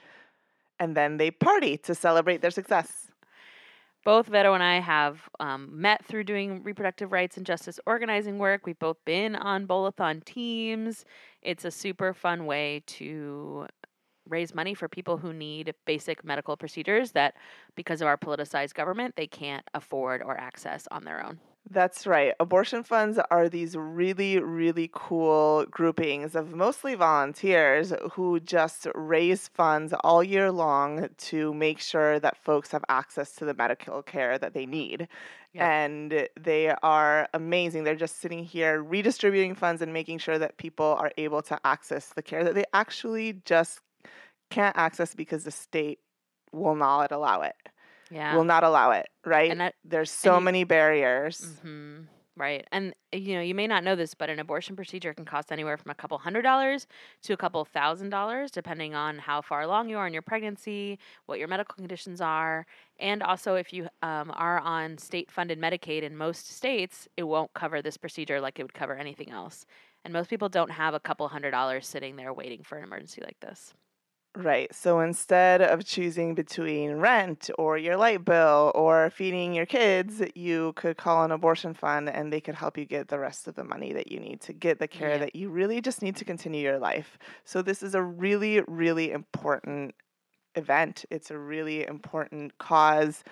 [0.80, 3.11] and then they party to celebrate their success.
[4.04, 8.66] Both Vero and I have um, met through doing reproductive rights and justice organizing work.
[8.66, 11.06] We've both been on Bowl-a-thon teams.
[11.44, 13.68] It's a super fun way to
[14.28, 17.36] raise money for people who need basic medical procedures that,
[17.76, 21.40] because of our politicized government, they can't afford or access on their own.
[21.70, 22.34] That's right.
[22.40, 29.94] Abortion funds are these really, really cool groupings of mostly volunteers who just raise funds
[30.04, 34.54] all year long to make sure that folks have access to the medical care that
[34.54, 35.08] they need.
[35.54, 35.64] Yep.
[35.64, 37.84] And they are amazing.
[37.84, 42.08] They're just sitting here redistributing funds and making sure that people are able to access
[42.10, 43.80] the care that they actually just
[44.50, 46.00] can't access because the state
[46.52, 47.56] will not allow it.
[48.12, 48.36] Yeah.
[48.36, 49.50] Will not allow it, right?
[49.52, 51.58] And that- There's so you- many barriers.
[51.62, 52.02] hmm
[52.38, 52.66] Right.
[52.72, 55.78] And, you know, you may not know this, but an abortion procedure can cost anywhere
[55.78, 56.88] from a couple hundred dollars
[57.24, 60.98] to a couple thousand dollars, depending on how far along you are in your pregnancy,
[61.26, 62.66] what your medical conditions are.
[63.00, 67.54] And also, if you um, are on state funded Medicaid in most states, it won't
[67.54, 69.66] cover this procedure like it would cover anything else.
[70.06, 73.22] And most people don't have a couple hundred dollars sitting there waiting for an emergency
[73.22, 73.74] like this.
[74.38, 74.74] Right.
[74.74, 80.72] So instead of choosing between rent or your light bill or feeding your kids, you
[80.78, 83.66] could call an abortion fund and they could help you get the rest of the
[83.66, 85.20] money that you need to get the care Yeah.
[85.20, 87.18] that you really just need to continue your life.
[87.44, 89.96] So this is a really, really important
[90.56, 91.06] event.
[91.12, 93.24] It's a really important cause.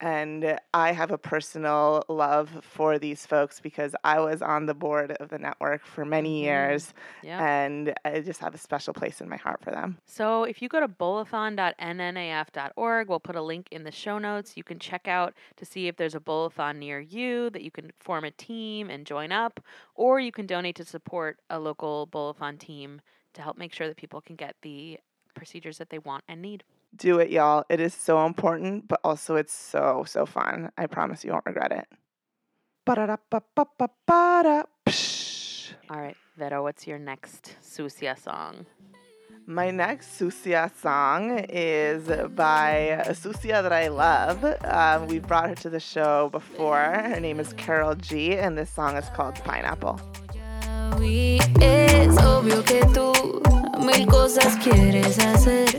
[0.00, 5.12] And I have a personal love for these folks because I was on the board
[5.12, 6.44] of the network for many mm-hmm.
[6.44, 7.42] years Yeah.
[7.44, 9.98] and I just have a special place in my heart for them.
[10.04, 14.54] So if you go to bowl-a-thon.nnaf.org, we'll put a link in the show notes.
[14.56, 17.90] You can check out to see if there's a bowl-a-thon near you that you can
[17.98, 19.60] form a team and join up,
[19.94, 23.00] or you can donate to support a local bowl-a-thon team
[23.32, 24.98] to help make sure that people can get the
[25.34, 26.64] procedures that they want and need.
[26.96, 27.64] Do it, y'all.
[27.68, 30.70] It is so important, but also it's so, so fun.
[30.78, 31.86] I promise you won't regret it.
[35.88, 38.66] All right, Vero, what's your next sucia song?
[39.46, 42.70] My next sucia song is by
[43.06, 44.44] a sucia that I love.
[44.64, 46.78] Um, we've brought her to the show before.
[46.78, 50.00] Her name is Karol G, and this song is called Pineapple.
[50.98, 53.12] vi, es obvio que tú
[53.78, 55.75] mil cosas quieres hacer.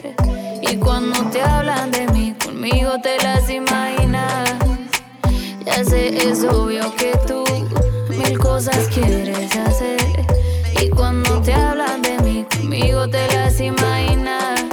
[1.10, 4.56] Cuando te hablan de mí, conmigo te las imaginas.
[5.66, 7.46] Ya sé, es obvio que tú
[8.10, 10.02] mil cosas quieres hacer.
[10.82, 14.66] Y cuando te hablan de mí, conmigo te las imaginas.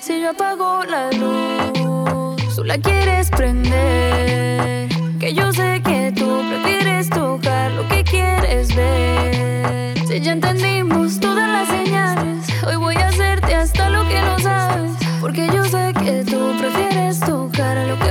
[0.00, 4.88] Si yo apago la luz, tú la quieres prender.
[5.18, 9.98] Que yo sé que tú prefieres tocar lo que quieres ver.
[10.06, 10.97] Si ya entendimos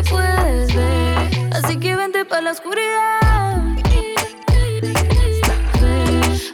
[0.10, 1.54] puedes ver.
[1.54, 3.62] Así que vente para la oscuridad.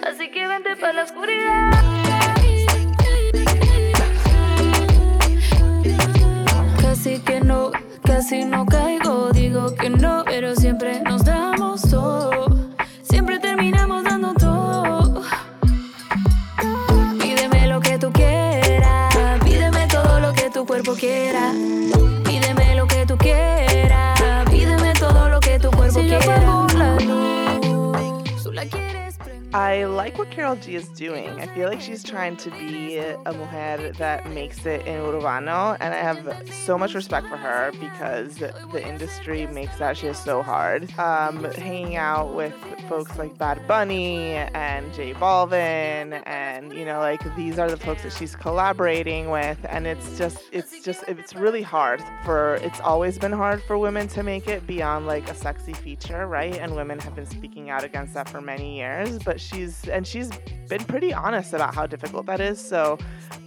[0.07, 1.71] Así que vente para la oscuridad.
[6.81, 7.71] Casi que no,
[8.03, 12.45] casi no caigo, digo que no, pero siempre nos damos todo.
[13.01, 15.21] Siempre terminamos dando todo.
[17.19, 21.51] Pídeme lo que tú quieras, pídeme todo lo que tu cuerpo quiera.
[29.53, 31.29] I like what Karol G is doing.
[31.39, 35.93] I feel like she's trying to be a mujer that makes it in Urbano, and
[35.93, 40.91] I have so much respect for her because the industry makes that shit so hard.
[40.97, 42.55] Um, hanging out with
[42.89, 48.01] folks like Bad Bunny and J Balvin, and you know, like these are the folks
[48.01, 52.55] that she's collaborating with, and it's just, it's just, it's really hard for.
[52.55, 56.55] It's always been hard for women to make it beyond like a sexy feature, right?
[56.55, 60.29] And women have been speaking out against that for many years, but she's and she's
[60.67, 62.59] been pretty honest about how difficult that is.
[62.59, 62.97] So,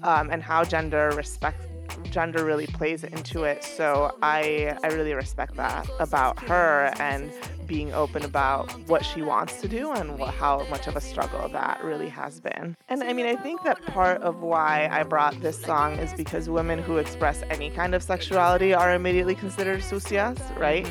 [0.02, 1.66] um, and how gender respect
[2.11, 3.64] gender really plays into it.
[3.64, 7.32] So I I really respect that about her and
[7.66, 11.48] being open about what she wants to do and what, how much of a struggle
[11.48, 12.76] that really has been.
[12.88, 16.48] And I mean, I think that part of why I brought this song is because
[16.48, 20.87] women who express any kind of sexuality are immediately considered sucias, right?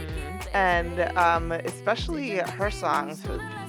[0.54, 3.22] And um, especially her songs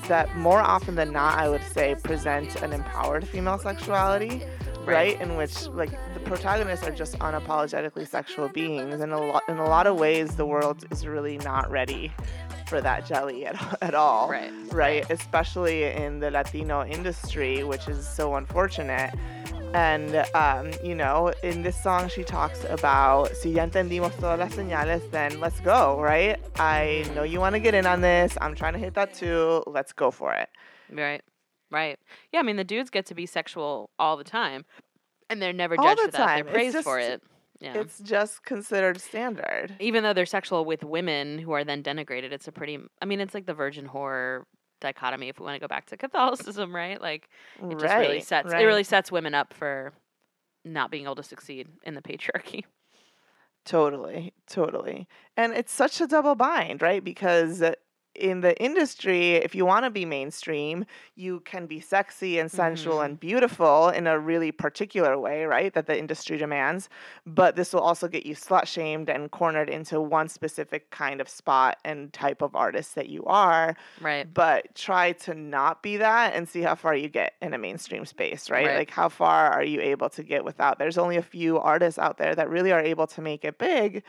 [0.08, 4.42] that more often than not, I would say, present an empowered female sexuality,
[4.84, 5.20] right?
[5.20, 9.68] In which like the protagonists are just unapologetically sexual beings, and a lot in a
[9.68, 12.12] lot of ways, the world is really not ready
[12.66, 14.52] for that jelly at, at all, Right.
[14.72, 19.14] Right, especially in the Latino industry, which is so unfortunate.
[19.76, 24.54] And, um, you know, in this song, she talks about, si ya entendimos todas las
[24.54, 26.40] señales, then let's go, right?
[26.58, 28.38] I know you want to get in on this.
[28.40, 29.62] I'm trying to hit that too.
[29.66, 30.48] Let's go for it.
[30.90, 31.20] Right.
[31.70, 31.98] Right.
[32.32, 34.64] Yeah, I mean the dudes get to be sexual all the time.
[35.28, 36.16] And they're never judged the for that.
[36.16, 36.46] They're time.
[36.46, 37.22] It's praised for it.
[37.60, 37.74] Yeah.
[37.74, 39.76] It's just considered standard.
[39.78, 43.20] Even though they're sexual with women who are then denigrated, it's a pretty I mean,
[43.20, 44.44] it's like the virgin whore
[44.80, 47.00] dichotomy if we want to go back to Catholicism, right?
[47.00, 47.28] Like
[47.62, 48.62] it just really sets right.
[48.62, 49.92] it really sets women up for
[50.64, 52.64] not being able to succeed in the patriarchy.
[53.64, 55.08] Totally, totally.
[55.36, 57.02] And it's such a double bind, right?
[57.02, 57.62] Because
[58.16, 62.96] in the industry, if you want to be mainstream, you can be sexy and sensual
[62.98, 63.04] Mhm.
[63.04, 65.72] and beautiful in a really particular way, right?
[65.72, 66.88] That the industry demands.
[67.26, 71.28] But this will also get you slut shamed and cornered into one specific kind of
[71.28, 73.76] spot and type of artist that you are.
[74.00, 74.32] Right.
[74.32, 78.04] But try to not be that and see how far you get in a mainstream
[78.04, 78.66] space, right?
[78.66, 78.76] Right.
[78.76, 80.78] Like, how far are you able to get without?
[80.78, 84.02] There's only a few artists out there that really are able to make it big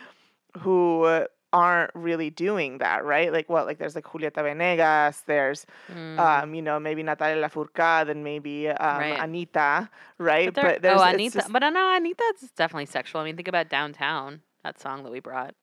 [0.59, 3.31] who aren't really doing that, right?
[3.31, 3.65] Like, what?
[3.65, 6.19] Like, there's like Julieta Venegas, there's, Mm.
[6.19, 9.19] um, you know, maybe Natalia Lafourcade and maybe um, Right.
[9.19, 10.53] Anita, right?
[10.53, 11.33] But, there, there's oh, Anitta.
[11.33, 13.21] just- But uh, no, Anitta's definitely sexual.
[13.21, 15.55] I mean, think about Downtown, that song that we brought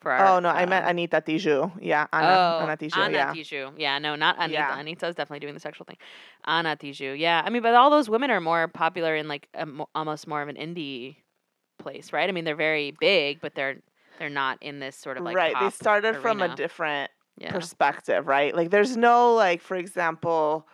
[0.00, 0.36] for our.
[0.36, 1.72] oh, no, I meant uh, Anita Tijoux.
[1.80, 3.32] Yeah, Ana, oh, Ana Tijoux, Ana yeah.
[3.32, 3.72] Tijoux.
[3.78, 4.50] Yeah, no, not Anitta.
[4.52, 4.78] Yeah.
[4.78, 5.96] Anitta's definitely doing the sexual thing.
[6.44, 7.18] Ana Tijoux.
[7.18, 10.42] Yeah, I mean, but all those women are more popular in like a, almost more
[10.42, 11.16] of an indie
[11.78, 12.28] place, right?
[12.28, 13.76] I mean, they're very big, but they're
[14.20, 15.54] They're not in this sort of like right.
[15.58, 17.50] They started from a different yeah.
[17.50, 18.54] perspective, right?
[18.54, 20.68] Like there's no like, for example,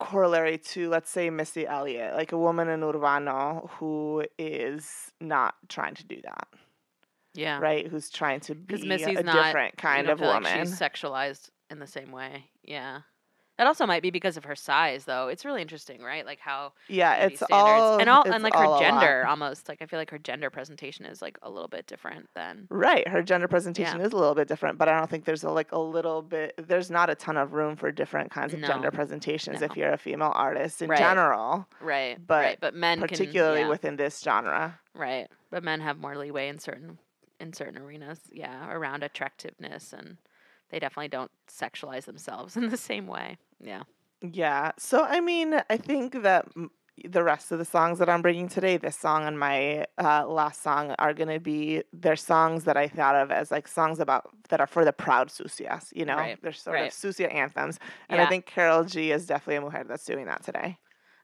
[0.00, 5.96] corollary to let's say Missy Elliott, like a woman in Urbano who is not trying
[5.96, 6.48] to do that,
[7.34, 7.58] yeah.
[7.58, 7.86] right?
[7.86, 10.44] Who's trying to be Missy's a not different kind of woman.
[10.44, 12.46] Like she's sexualized in the same way.
[12.64, 13.00] Yeah.
[13.58, 15.26] That also might be because of her size, though.
[15.28, 16.24] It's really interesting, right?
[16.24, 19.68] Like how yeah, it's all and all and like her gender almost.
[19.68, 23.06] Like I feel like her gender presentation is like a little bit different than Right,
[23.08, 25.72] her gender presentation is a little bit different, but I don't think there's a, like
[25.72, 26.54] a little bit.
[26.56, 29.66] There's not a ton of room for different kinds of gender presentations no.
[29.66, 30.98] if you're a female artist in Right.
[30.98, 32.58] general, right, But right.
[32.60, 34.78] But men can- particularly yeah, within this genre.
[34.94, 35.26] right.
[35.50, 36.98] But men have more leeway in certain
[37.40, 38.20] in certain arenas.
[38.30, 40.16] Yeah, around attractiveness, and
[40.70, 43.38] they definitely don't sexualize themselves in the same way.
[43.60, 43.84] Yeah.
[44.20, 44.72] Yeah.
[44.78, 46.70] So I mean, I think that m-
[47.04, 50.62] the rest of the songs that I'm bringing today, this song and my uh, last
[50.62, 54.60] song, are gonna be they're songs that I thought of as like songs about that
[54.60, 55.92] are for the proud sucias.
[55.94, 56.86] You know, Right, they're sort right.
[56.88, 57.78] of Sucia anthems,
[58.10, 60.78] and I think Karol G is definitely a mujer that's doing that today.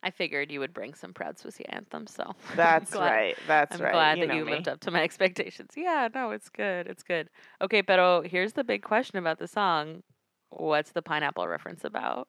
[0.05, 3.37] I figured you would bring some Proud Sucia anthem, so I'm That's glad- right.
[3.49, 3.93] That's I'm right.
[3.93, 4.53] glad you that you me.
[4.53, 5.71] lived up to my expectations.
[5.77, 6.87] Yeah, no, it's good.
[6.87, 7.31] It's good.
[7.62, 10.03] Okay, pero oh, here's the big question about the song.
[10.51, 12.29] What's the pineapple reference about?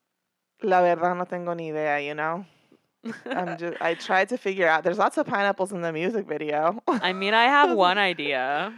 [0.64, 2.00] La verdad no tengo ni idea.
[2.00, 2.46] You know.
[3.30, 3.76] I'm just.
[3.82, 4.84] I tried to figure out.
[4.84, 6.82] There's lots of pineapples in the music video.
[6.88, 8.74] I mean, I have one idea,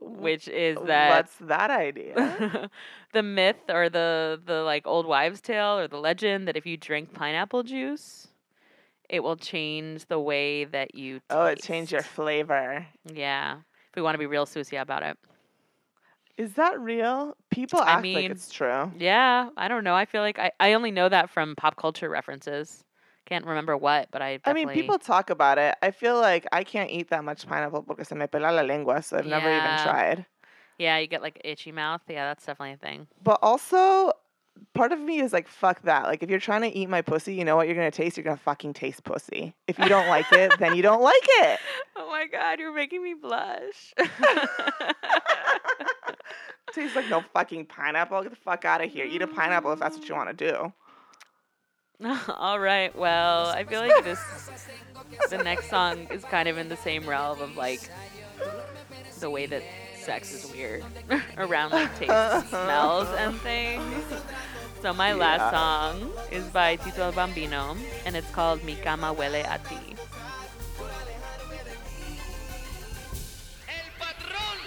[0.00, 2.70] which is that What's that idea?
[3.12, 6.76] the myth or the the like old wives' tale or the legend that if you
[6.76, 8.28] drink pineapple juice,
[9.08, 11.14] it will change the way that you.
[11.14, 11.24] Taste.
[11.30, 12.86] oh, it changed your flavor.
[13.12, 15.18] Yeah, if we want to be real Sucia about it.
[16.36, 17.36] Is that real?
[17.50, 18.90] People I act like mean, it's true.
[18.98, 19.94] Yeah, I don't know.
[19.94, 22.82] I feel like I, I only know that from pop culture references.
[23.30, 25.76] Can't remember what, but I I mean, people talk about it.
[25.82, 29.02] I feel like I can't eat that much pineapple porque se me pela la lengua,
[29.02, 30.26] so I've never even tried.
[30.80, 32.00] Yeah, you get like itchy mouth.
[32.08, 33.06] Yeah, that's definitely a thing.
[33.22, 34.10] But also,
[34.74, 36.06] part of me is like, fuck that.
[36.06, 38.16] Like, if you're trying to eat my pussy, you know what you're gonna taste?
[38.16, 39.54] You're gonna fucking taste pussy.
[39.68, 41.60] If you don't like it, then you don't like it.
[41.96, 43.94] Oh my god, you're making me blush.
[46.72, 48.22] Tastes like no fucking pineapple.
[48.22, 49.04] Get the fuck out of here.
[49.04, 50.18] Eat a pineapple if that's what you mm.
[50.18, 50.72] want to do.
[52.28, 52.94] All right.
[52.96, 54.20] Well, I feel like this
[55.28, 57.80] the next song is kind of in the same realm of like
[59.20, 59.62] the way that
[59.98, 60.82] sex is weird
[61.36, 62.40] around like taste, uh-huh.
[62.48, 64.04] smells, and things.
[64.80, 69.44] So my last song is by Tito el Bambino, and it's called Mi cama huele
[69.44, 69.94] a ti.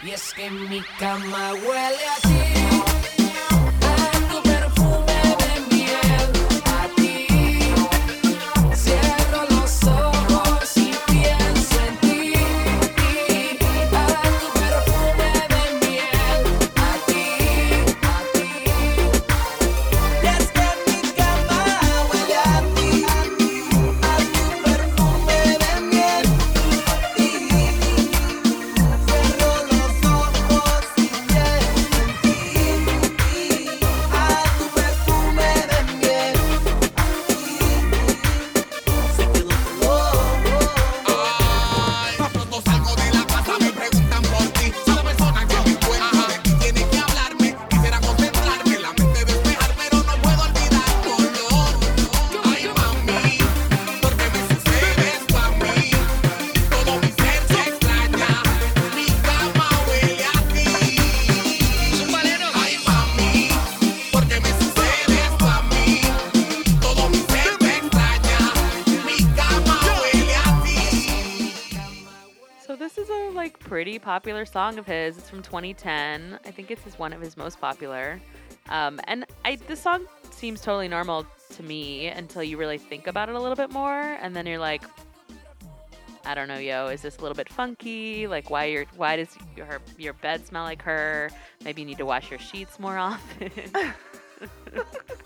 [0.03, 2.92] Y es que mi cama huele a ti,
[74.13, 75.17] popular song of his.
[75.17, 76.37] It's from 2010.
[76.45, 78.21] I think it's his, one of his most popular.
[78.69, 83.29] Um, and I this song seems totally normal to me until you really think about
[83.29, 84.83] it a little bit more, and then you're like,
[86.27, 88.27] I don't know, yo, is this a little bit funky?
[88.27, 91.31] Like, why your why does your your bed smell like her?
[91.65, 93.51] Maybe you need to wash your sheets more often.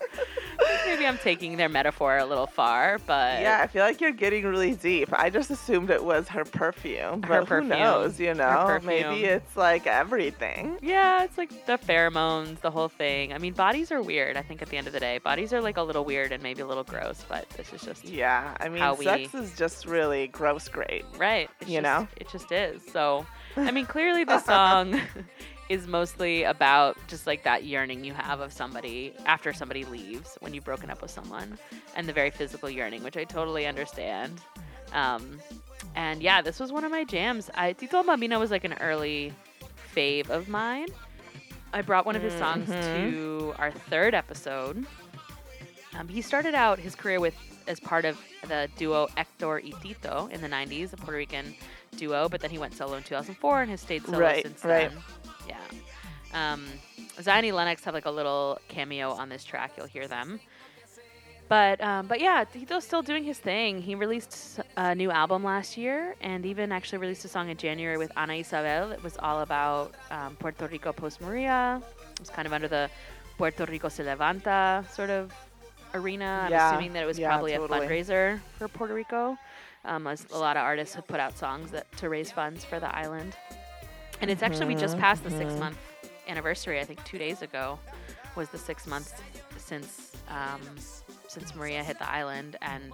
[0.87, 4.45] Maybe I'm taking their metaphor a little far, but Yeah, I feel like you're getting
[4.45, 5.09] really deep.
[5.11, 7.69] I just assumed it was her perfume, but Her who perfume.
[7.69, 8.19] knows?
[8.19, 10.77] You know, maybe it's like everything.
[10.81, 13.33] Yeah, it's like the pheromones, the whole thing.
[13.33, 14.37] I mean, bodies are weird.
[14.37, 16.41] I think at the end of the day, bodies are like a little weird and
[16.41, 19.55] maybe a little gross, but this is just Yeah, I mean, How we- sex is
[19.57, 21.03] just really gross, great.
[21.17, 21.49] right.
[21.61, 22.07] It's You just- know?
[22.17, 22.81] it just is.
[22.91, 23.25] So,
[23.57, 24.99] I mean, clearly the song
[25.69, 30.53] is mostly about just like that yearning you have of somebody after somebody leaves when
[30.53, 31.57] you've broken up with someone,
[31.95, 34.39] and the very physical yearning, which I totally understand.
[34.93, 35.39] Um,
[35.95, 37.49] and yeah, this was one of my jams.
[37.53, 39.33] I Tito Bambino was like an early
[39.95, 40.87] fave of mine.
[41.73, 42.81] I brought one of his songs Mhm.
[43.11, 44.85] to our third episode.
[45.97, 47.35] Um, he started out his career with
[47.67, 51.53] as part of the duo Hector y Tito in the 90s, a Puerto Rican
[51.97, 54.89] duo, but then he went solo in 2004 and has stayed solo Right, since right.
[54.91, 55.26] then.
[55.47, 55.57] Yeah.
[56.33, 56.65] Um,
[57.21, 59.71] Zion and Lennox have like a little cameo on this track.
[59.77, 60.39] You'll hear them.
[61.49, 63.81] But um, but yeah, Tito's still doing his thing.
[63.81, 67.97] He released a new album last year, and even actually released a song in January
[67.97, 68.91] with Ana Isabelle.
[68.91, 71.81] It was all about um, Puerto Rico post Maria.
[72.13, 72.89] It was kind of under the
[73.37, 75.31] Puerto Rico se levanta sort of
[75.93, 76.49] arena.
[76.49, 77.85] I'm assuming that it was yeah, probably totally.
[77.85, 79.37] a fundraiser for Puerto Rico.
[79.85, 82.77] Um, as a lot of artists have put out songs that to raise funds for
[82.77, 83.37] the island.
[84.21, 85.77] And it's actually we just Mhm, passed the six month
[86.27, 86.79] anniversary.
[86.79, 87.79] I think two days ago
[88.35, 89.13] was the six months
[89.57, 90.61] since um,
[91.27, 92.93] since Maria hit the island, and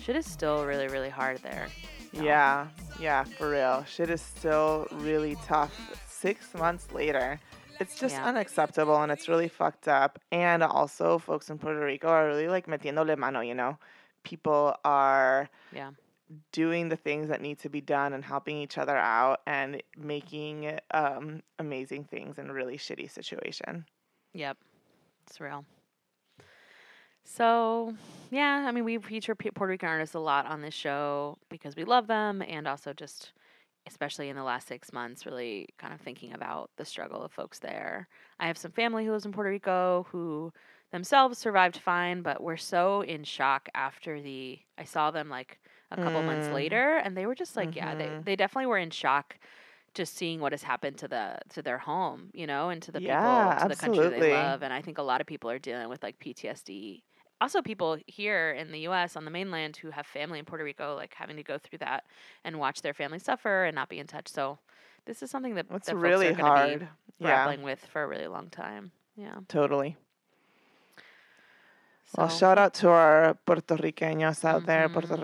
[0.00, 1.68] shit is still really really hard there.
[2.12, 2.66] Yeah,
[2.98, 3.84] yeah, for real.
[3.84, 5.72] Shit is still really tough.
[6.08, 7.38] Six months later,
[7.78, 8.26] it's just Yeah.
[8.26, 10.18] unacceptable and it's really fucked up.
[10.32, 13.78] And also, folks in Puerto Rico are really like metiéndole mano, you know?
[14.24, 15.90] People are Yeah.
[16.52, 20.78] Doing the things that need to be done and helping each other out and making
[20.92, 23.84] um, amazing things in a really shitty situation.
[24.34, 24.56] Yep,
[25.26, 25.64] it's real.
[27.24, 27.94] So,
[28.30, 31.84] yeah, I mean, we feature Puerto Rican artists a lot on this show because we
[31.84, 33.32] love them, and also just,
[33.86, 37.58] especially in the last six months, really kind of thinking about the struggle of folks
[37.58, 38.08] there.
[38.40, 40.52] I have some family who lives in Puerto Rico who
[40.90, 44.58] themselves survived fine, but were so in shock after the.
[44.76, 45.60] I saw them like
[45.90, 46.52] a couple months Mm.
[46.52, 48.24] later, and they were just like, yeah, they Mhm.
[48.24, 49.38] they definitely were in shock.
[49.94, 53.00] Just seeing what has happened to the to their home, you know, and to the
[53.00, 55.58] Yeah, people, to the country they love, and I think a lot of people are
[55.58, 57.04] dealing with like PTSD.
[57.40, 59.16] Also, people here in the U.S.
[59.16, 62.04] on the mainland who have family in Puerto Rico, like having to go through that
[62.44, 64.28] and watch their family suffer and not be in touch.
[64.28, 64.58] So,
[65.06, 66.86] this is something that It's that really folks are hard.
[67.14, 68.92] be Yeah, grappling with for a really long time.
[69.16, 69.40] Yeah.
[69.48, 69.96] totally.
[72.16, 75.06] Well, shout out to our Puerto Ricanos out there, mm-hmm.
[75.06, 75.16] Puerto.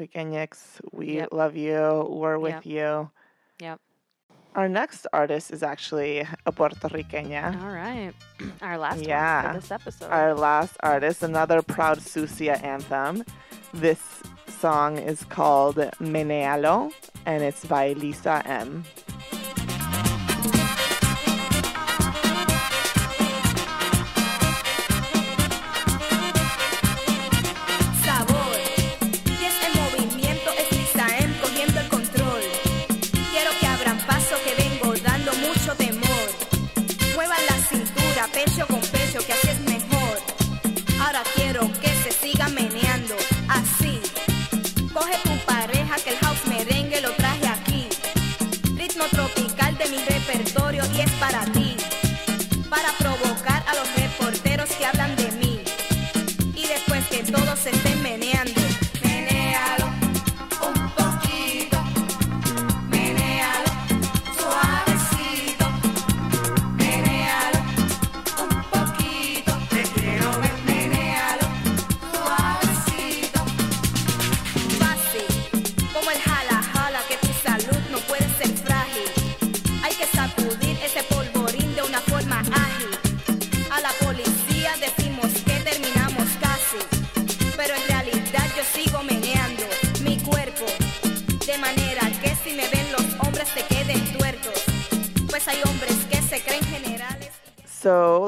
[0.00, 0.80] Ricanex.
[0.92, 1.28] We Yep.
[1.32, 2.06] love you.
[2.08, 2.66] We're with Yep.
[2.66, 3.10] you.
[3.60, 3.80] Yep.
[4.54, 7.60] Our next artist is actually a Puerto Riqueña.
[7.62, 8.12] all right,
[8.62, 9.52] our last Yeah.
[9.52, 10.10] for this episode.
[10.10, 13.24] Our last artist, another proud Sucia anthem.
[13.72, 14.00] This
[14.48, 16.92] song is called Menealo,
[17.26, 18.84] and it's by Lisa M.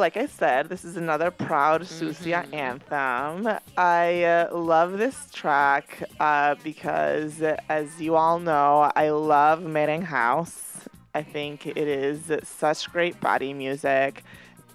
[0.05, 3.49] like I said, this is another proud Sucia anthem.
[3.79, 7.41] I uh, love this track uh, because,
[7.71, 10.87] as you all know, I love Merengue House.
[11.15, 14.25] I think it is such great body music.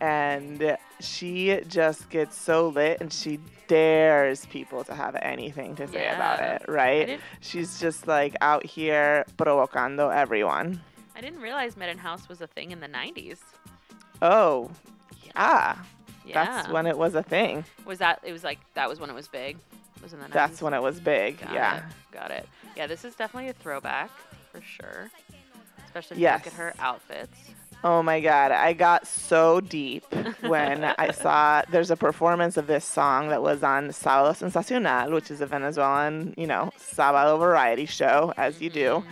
[0.02, 6.08] And she just gets so lit and she dares people to have anything to say
[6.08, 7.20] about it, right?
[7.42, 10.82] She's just like out here provocando everyone.
[11.16, 13.38] I didn't realize Med House was a thing in the 90s.
[14.24, 14.72] Oh,
[15.40, 15.82] Ah,
[16.26, 16.34] yeah.
[16.34, 16.46] Yeah.
[16.46, 17.64] That's when it was a thing.
[17.86, 19.58] was that it was like that was when it was big.
[20.04, 20.32] Was in the 90s.
[20.34, 21.40] That's when it was big.
[21.42, 21.78] Got yeah.
[21.78, 21.84] it.
[22.12, 22.48] Got it.
[22.78, 24.12] Yeah, this is definitely a throwback
[24.52, 25.10] for sure.
[25.86, 26.40] Especially if Yes.
[26.40, 27.38] you look at her outfits.
[27.84, 28.52] Oh my God.
[28.52, 30.06] I got so deep
[30.42, 35.32] when I saw there's a performance of this song that was on Sábado Sensacional, which
[35.32, 38.90] is a Venezuelan, you know, Sábado variety show, as you do.
[38.90, 39.10] Mm-hmm.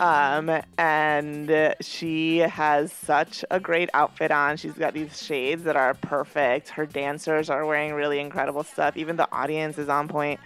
[0.00, 4.56] Um, and she has such a great outfit on.
[4.56, 6.68] She's got these shades that are perfect.
[6.68, 8.96] Her dancers are wearing really incredible stuff.
[8.96, 10.38] Even the audience is on point.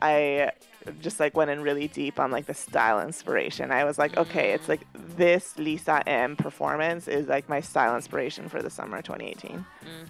[0.00, 0.52] I
[1.00, 3.70] just like went in really deep on like the style inspiration.
[3.70, 8.48] I was like, okay, it's like this Lisa M performance is like my style inspiration
[8.48, 9.64] for the summer 2018.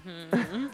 [0.06, 0.66] Mm-hmm.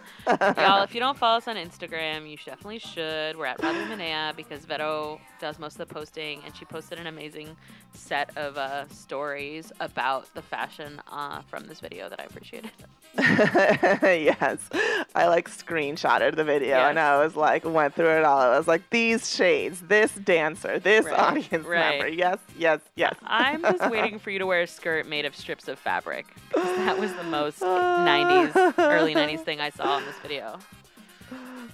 [0.60, 3.36] Y'all, if you don't follow us on Instagram, you definitely should.
[3.36, 7.06] We're at Radio Manea because Vero does most of the posting, and she posted an
[7.06, 7.56] amazing
[7.92, 12.70] set of uh, stories about the fashion uh, from this video that I appreciated.
[13.18, 14.58] yes,
[15.14, 18.40] I like screenshotted the video and I was like went through it all.
[18.40, 22.08] I was like these shades, this dancer, this Right, audience member.
[22.08, 23.14] Yes, yes, yes.
[23.22, 26.26] I'm just waiting for you to wear a skirt made of strips of fabric.
[26.54, 30.58] that was the most 90s, early 90s thing I saw in this video.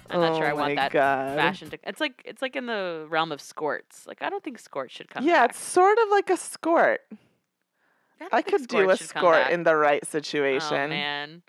[0.09, 1.35] I'm not sure Oh I want that God.
[1.37, 1.79] fashion to.
[1.83, 4.05] It's like it's like in the realm of skirts.
[4.05, 5.23] Like I don't think skirts should come.
[5.25, 5.51] yeah, back.
[5.51, 6.99] it's sort of like a skirt.
[8.19, 10.57] don't I could do a skirts should come skirt in the right situation.
[10.67, 10.89] Oh situation.
[10.89, 11.41] man,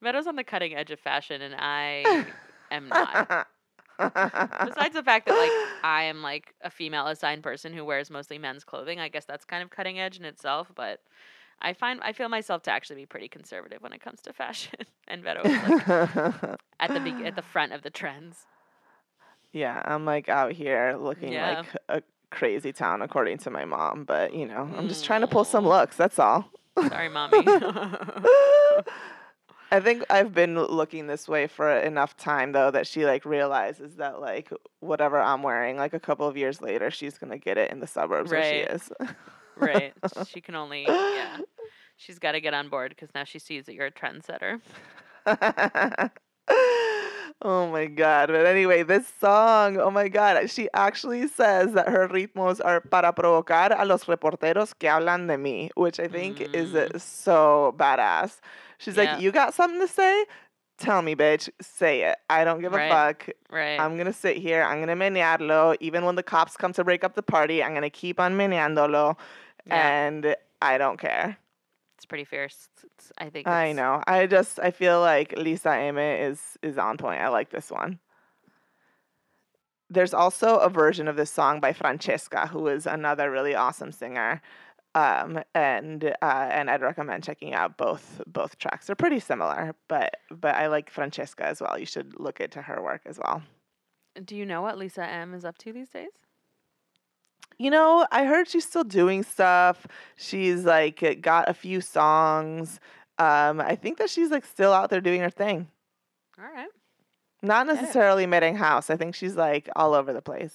[0.00, 2.26] Meadows on the cutting edge of fashion, and I
[2.72, 3.46] am not.
[3.98, 5.50] Besides the fact that like
[5.84, 9.44] I am like a female assigned person who wears mostly men's clothing, I guess that's
[9.44, 10.70] kind of cutting edge in itself.
[10.74, 11.00] But
[11.60, 14.80] I find I feel myself to actually be pretty conservative when it comes to fashion,
[15.08, 15.88] and Meadows like
[16.80, 18.46] at the be- at the front of the trends.
[19.52, 21.60] yeah, I'm like out here looking Yeah.
[21.60, 25.26] like a crazy town according to my mom, but you know, I'm just trying to
[25.26, 25.30] Mm.
[25.32, 26.50] pull some looks, that's all.
[26.88, 27.44] Sorry, mommy.
[29.72, 33.96] I think I've been looking this way for enough time though that she like realizes
[33.96, 34.50] that like
[34.80, 37.86] whatever I'm wearing, like a couple of years later, she's gonna get it in the
[37.86, 38.92] suburbs where she is.
[39.56, 39.94] right?
[40.28, 41.38] She can only yeah.
[41.96, 44.60] She's got to get on board because now she sees that you're a trendsetter.
[47.42, 48.28] oh my god.
[48.28, 53.12] But anyway, this song, oh my god, she actually says that her ritmos are para
[53.12, 58.40] provocar a los reporteros que hablan de mí, which I think is uh, so badass.
[58.82, 59.12] She's Yeah.
[59.14, 60.24] like, You got something to say?
[60.78, 61.48] Tell me, bitch.
[61.60, 62.18] Say it.
[62.28, 62.86] I don't give Right.
[62.86, 63.28] a fuck.
[63.50, 63.78] Right.
[63.78, 64.62] I'm gonna sit here.
[64.64, 65.76] I'm gonna menearlo.
[65.80, 69.16] Even when the cops come to break up the party, I'm gonna keep on meneándolo.
[69.66, 69.88] Yeah.
[69.88, 71.36] And I don't care.
[71.96, 72.68] It's pretty fierce.
[72.82, 73.46] It's- I think.
[73.46, 74.02] I know.
[74.08, 77.20] I just I feel like Lisa M is is on point.
[77.20, 78.00] I like this one.
[79.88, 84.40] There's also a version of this song by Francesca, who is another really awesome singer.
[84.94, 88.86] Um, and uh, and I'd recommend checking out both both tracks.
[88.86, 91.78] They're pretty similar, but but I like Francesca as well.
[91.78, 93.42] You should look into her work as well.
[94.22, 96.10] Do you know what Lisa M is up to these days?
[97.58, 99.86] You know, I heard she's still doing stuff.
[100.16, 102.78] She's like got a few songs.
[103.18, 105.68] Um, I think that she's like still out there doing her thing.
[106.38, 106.68] All right.
[107.42, 108.90] Not necessarily meeting house.
[108.90, 110.54] I think she's like all over the place.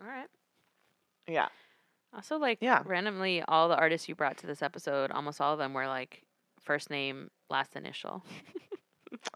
[0.00, 0.28] All right.
[1.26, 1.48] Yeah.
[2.14, 2.82] Also, like Yeah.
[2.86, 6.22] randomly, all the artists you brought to this episode, almost all of them were like
[6.60, 8.24] first name, last initial.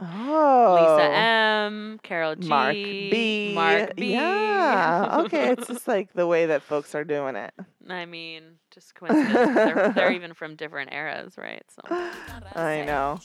[0.01, 0.97] Oh.
[0.99, 3.53] Lisa M, Karol G, Mark B.
[3.55, 4.13] Mark B.
[4.13, 5.21] Yeah.
[5.25, 5.51] Okay.
[5.51, 7.53] It's just like the way that folks are doing it.
[7.89, 9.55] I mean, just coincidence.
[9.55, 11.63] they're, they're even from different eras, right?
[11.71, 11.83] So,
[12.55, 13.19] I know.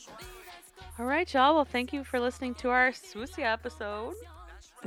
[0.99, 1.56] all right, y'all.
[1.56, 4.14] Well, thank you for listening to our Sucia episode.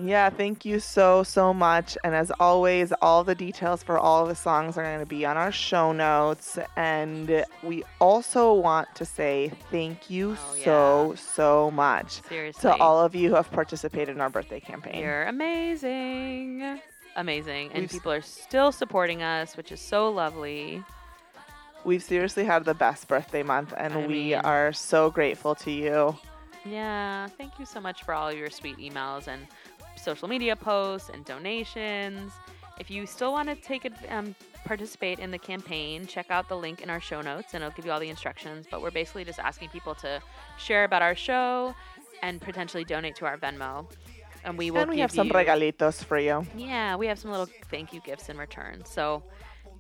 [0.03, 1.97] Yeah, thank you so, so much.
[2.05, 5.37] And as always, all the details for all the songs are going to be on
[5.39, 6.59] our show notes.
[6.77, 12.61] And we also want to say thank you Oh, so, so much Seriously.
[12.71, 15.01] to all of you who have participated in our birthday campaign.
[15.03, 16.79] You're amazing.
[17.17, 17.71] Amazing.
[17.73, 20.85] And We've people are still supporting us, which is so lovely.
[21.87, 25.71] We've seriously had the best birthday month, and I we mean- are so grateful to
[25.71, 26.17] you.
[26.67, 29.47] Yeah, thank you so much for all your sweet emails and
[29.97, 32.33] social media posts and donations.
[32.79, 34.35] If you still want to take um,
[34.65, 37.87] participate in the campaign, check out the link in our show notes, and it'll give
[37.87, 38.67] you all the instructions.
[38.71, 40.21] But we're basically just asking people to
[40.59, 41.75] share about our show
[42.23, 43.87] and potentially donate to our Venmo,
[44.47, 44.83] and we will.
[44.83, 46.47] And we give have some you, regalitos for you.
[46.57, 48.85] Yeah, we have some little thank you gifts in return.
[48.85, 49.23] So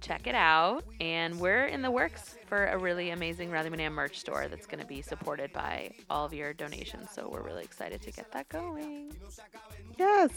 [0.01, 0.85] check it out.
[1.01, 4.81] And we're in the works for a really amazing Radio Manea merch store that's going
[4.81, 7.11] to be supported by all of your donations.
[7.11, 9.13] So we're really excited to get that going.
[9.99, 10.31] Yes.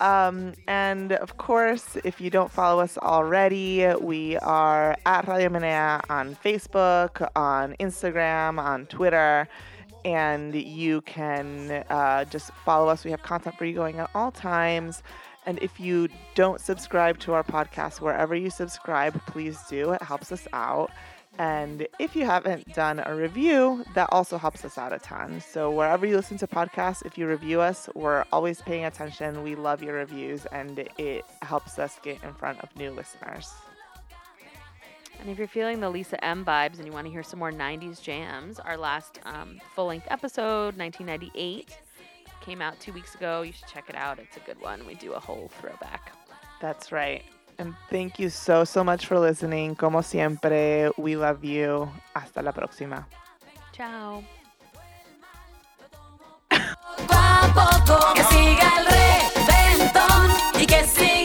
[0.00, 6.02] Um, and of course, if you don't follow us already, we are at Radio Manea
[6.10, 9.48] on Facebook, on Instagram, on Twitter.
[10.06, 13.04] And you can uh, just follow us.
[13.04, 15.02] We have content for you going at all times.
[15.46, 19.90] And if you don't subscribe to our podcast, wherever you subscribe, please do.
[19.92, 20.92] It helps us out.
[21.38, 25.40] And if you haven't done a review, that also helps us out a ton.
[25.40, 29.42] So wherever you listen to podcasts, if you review us, we're always paying attention.
[29.42, 33.52] We love your reviews, and it helps us get in front of new listeners.
[35.20, 37.52] And if you're feeling the Lisa M vibes and you want to hear some more
[37.52, 41.76] 90s jams, our last um, full length episode, 1998,
[42.40, 43.42] came out two weeks ago.
[43.42, 44.18] You should check it out.
[44.18, 44.86] It's a good one.
[44.86, 46.12] We do a whole throwback.
[46.60, 47.24] That's right.
[47.58, 49.76] And thank you so, so much for listening.
[49.76, 51.88] Como siempre, we love you.
[52.14, 53.06] Hasta la próxima.
[53.72, 54.22] Ciao.
[57.06, 61.15] poco a poco que siga el reventón y que siga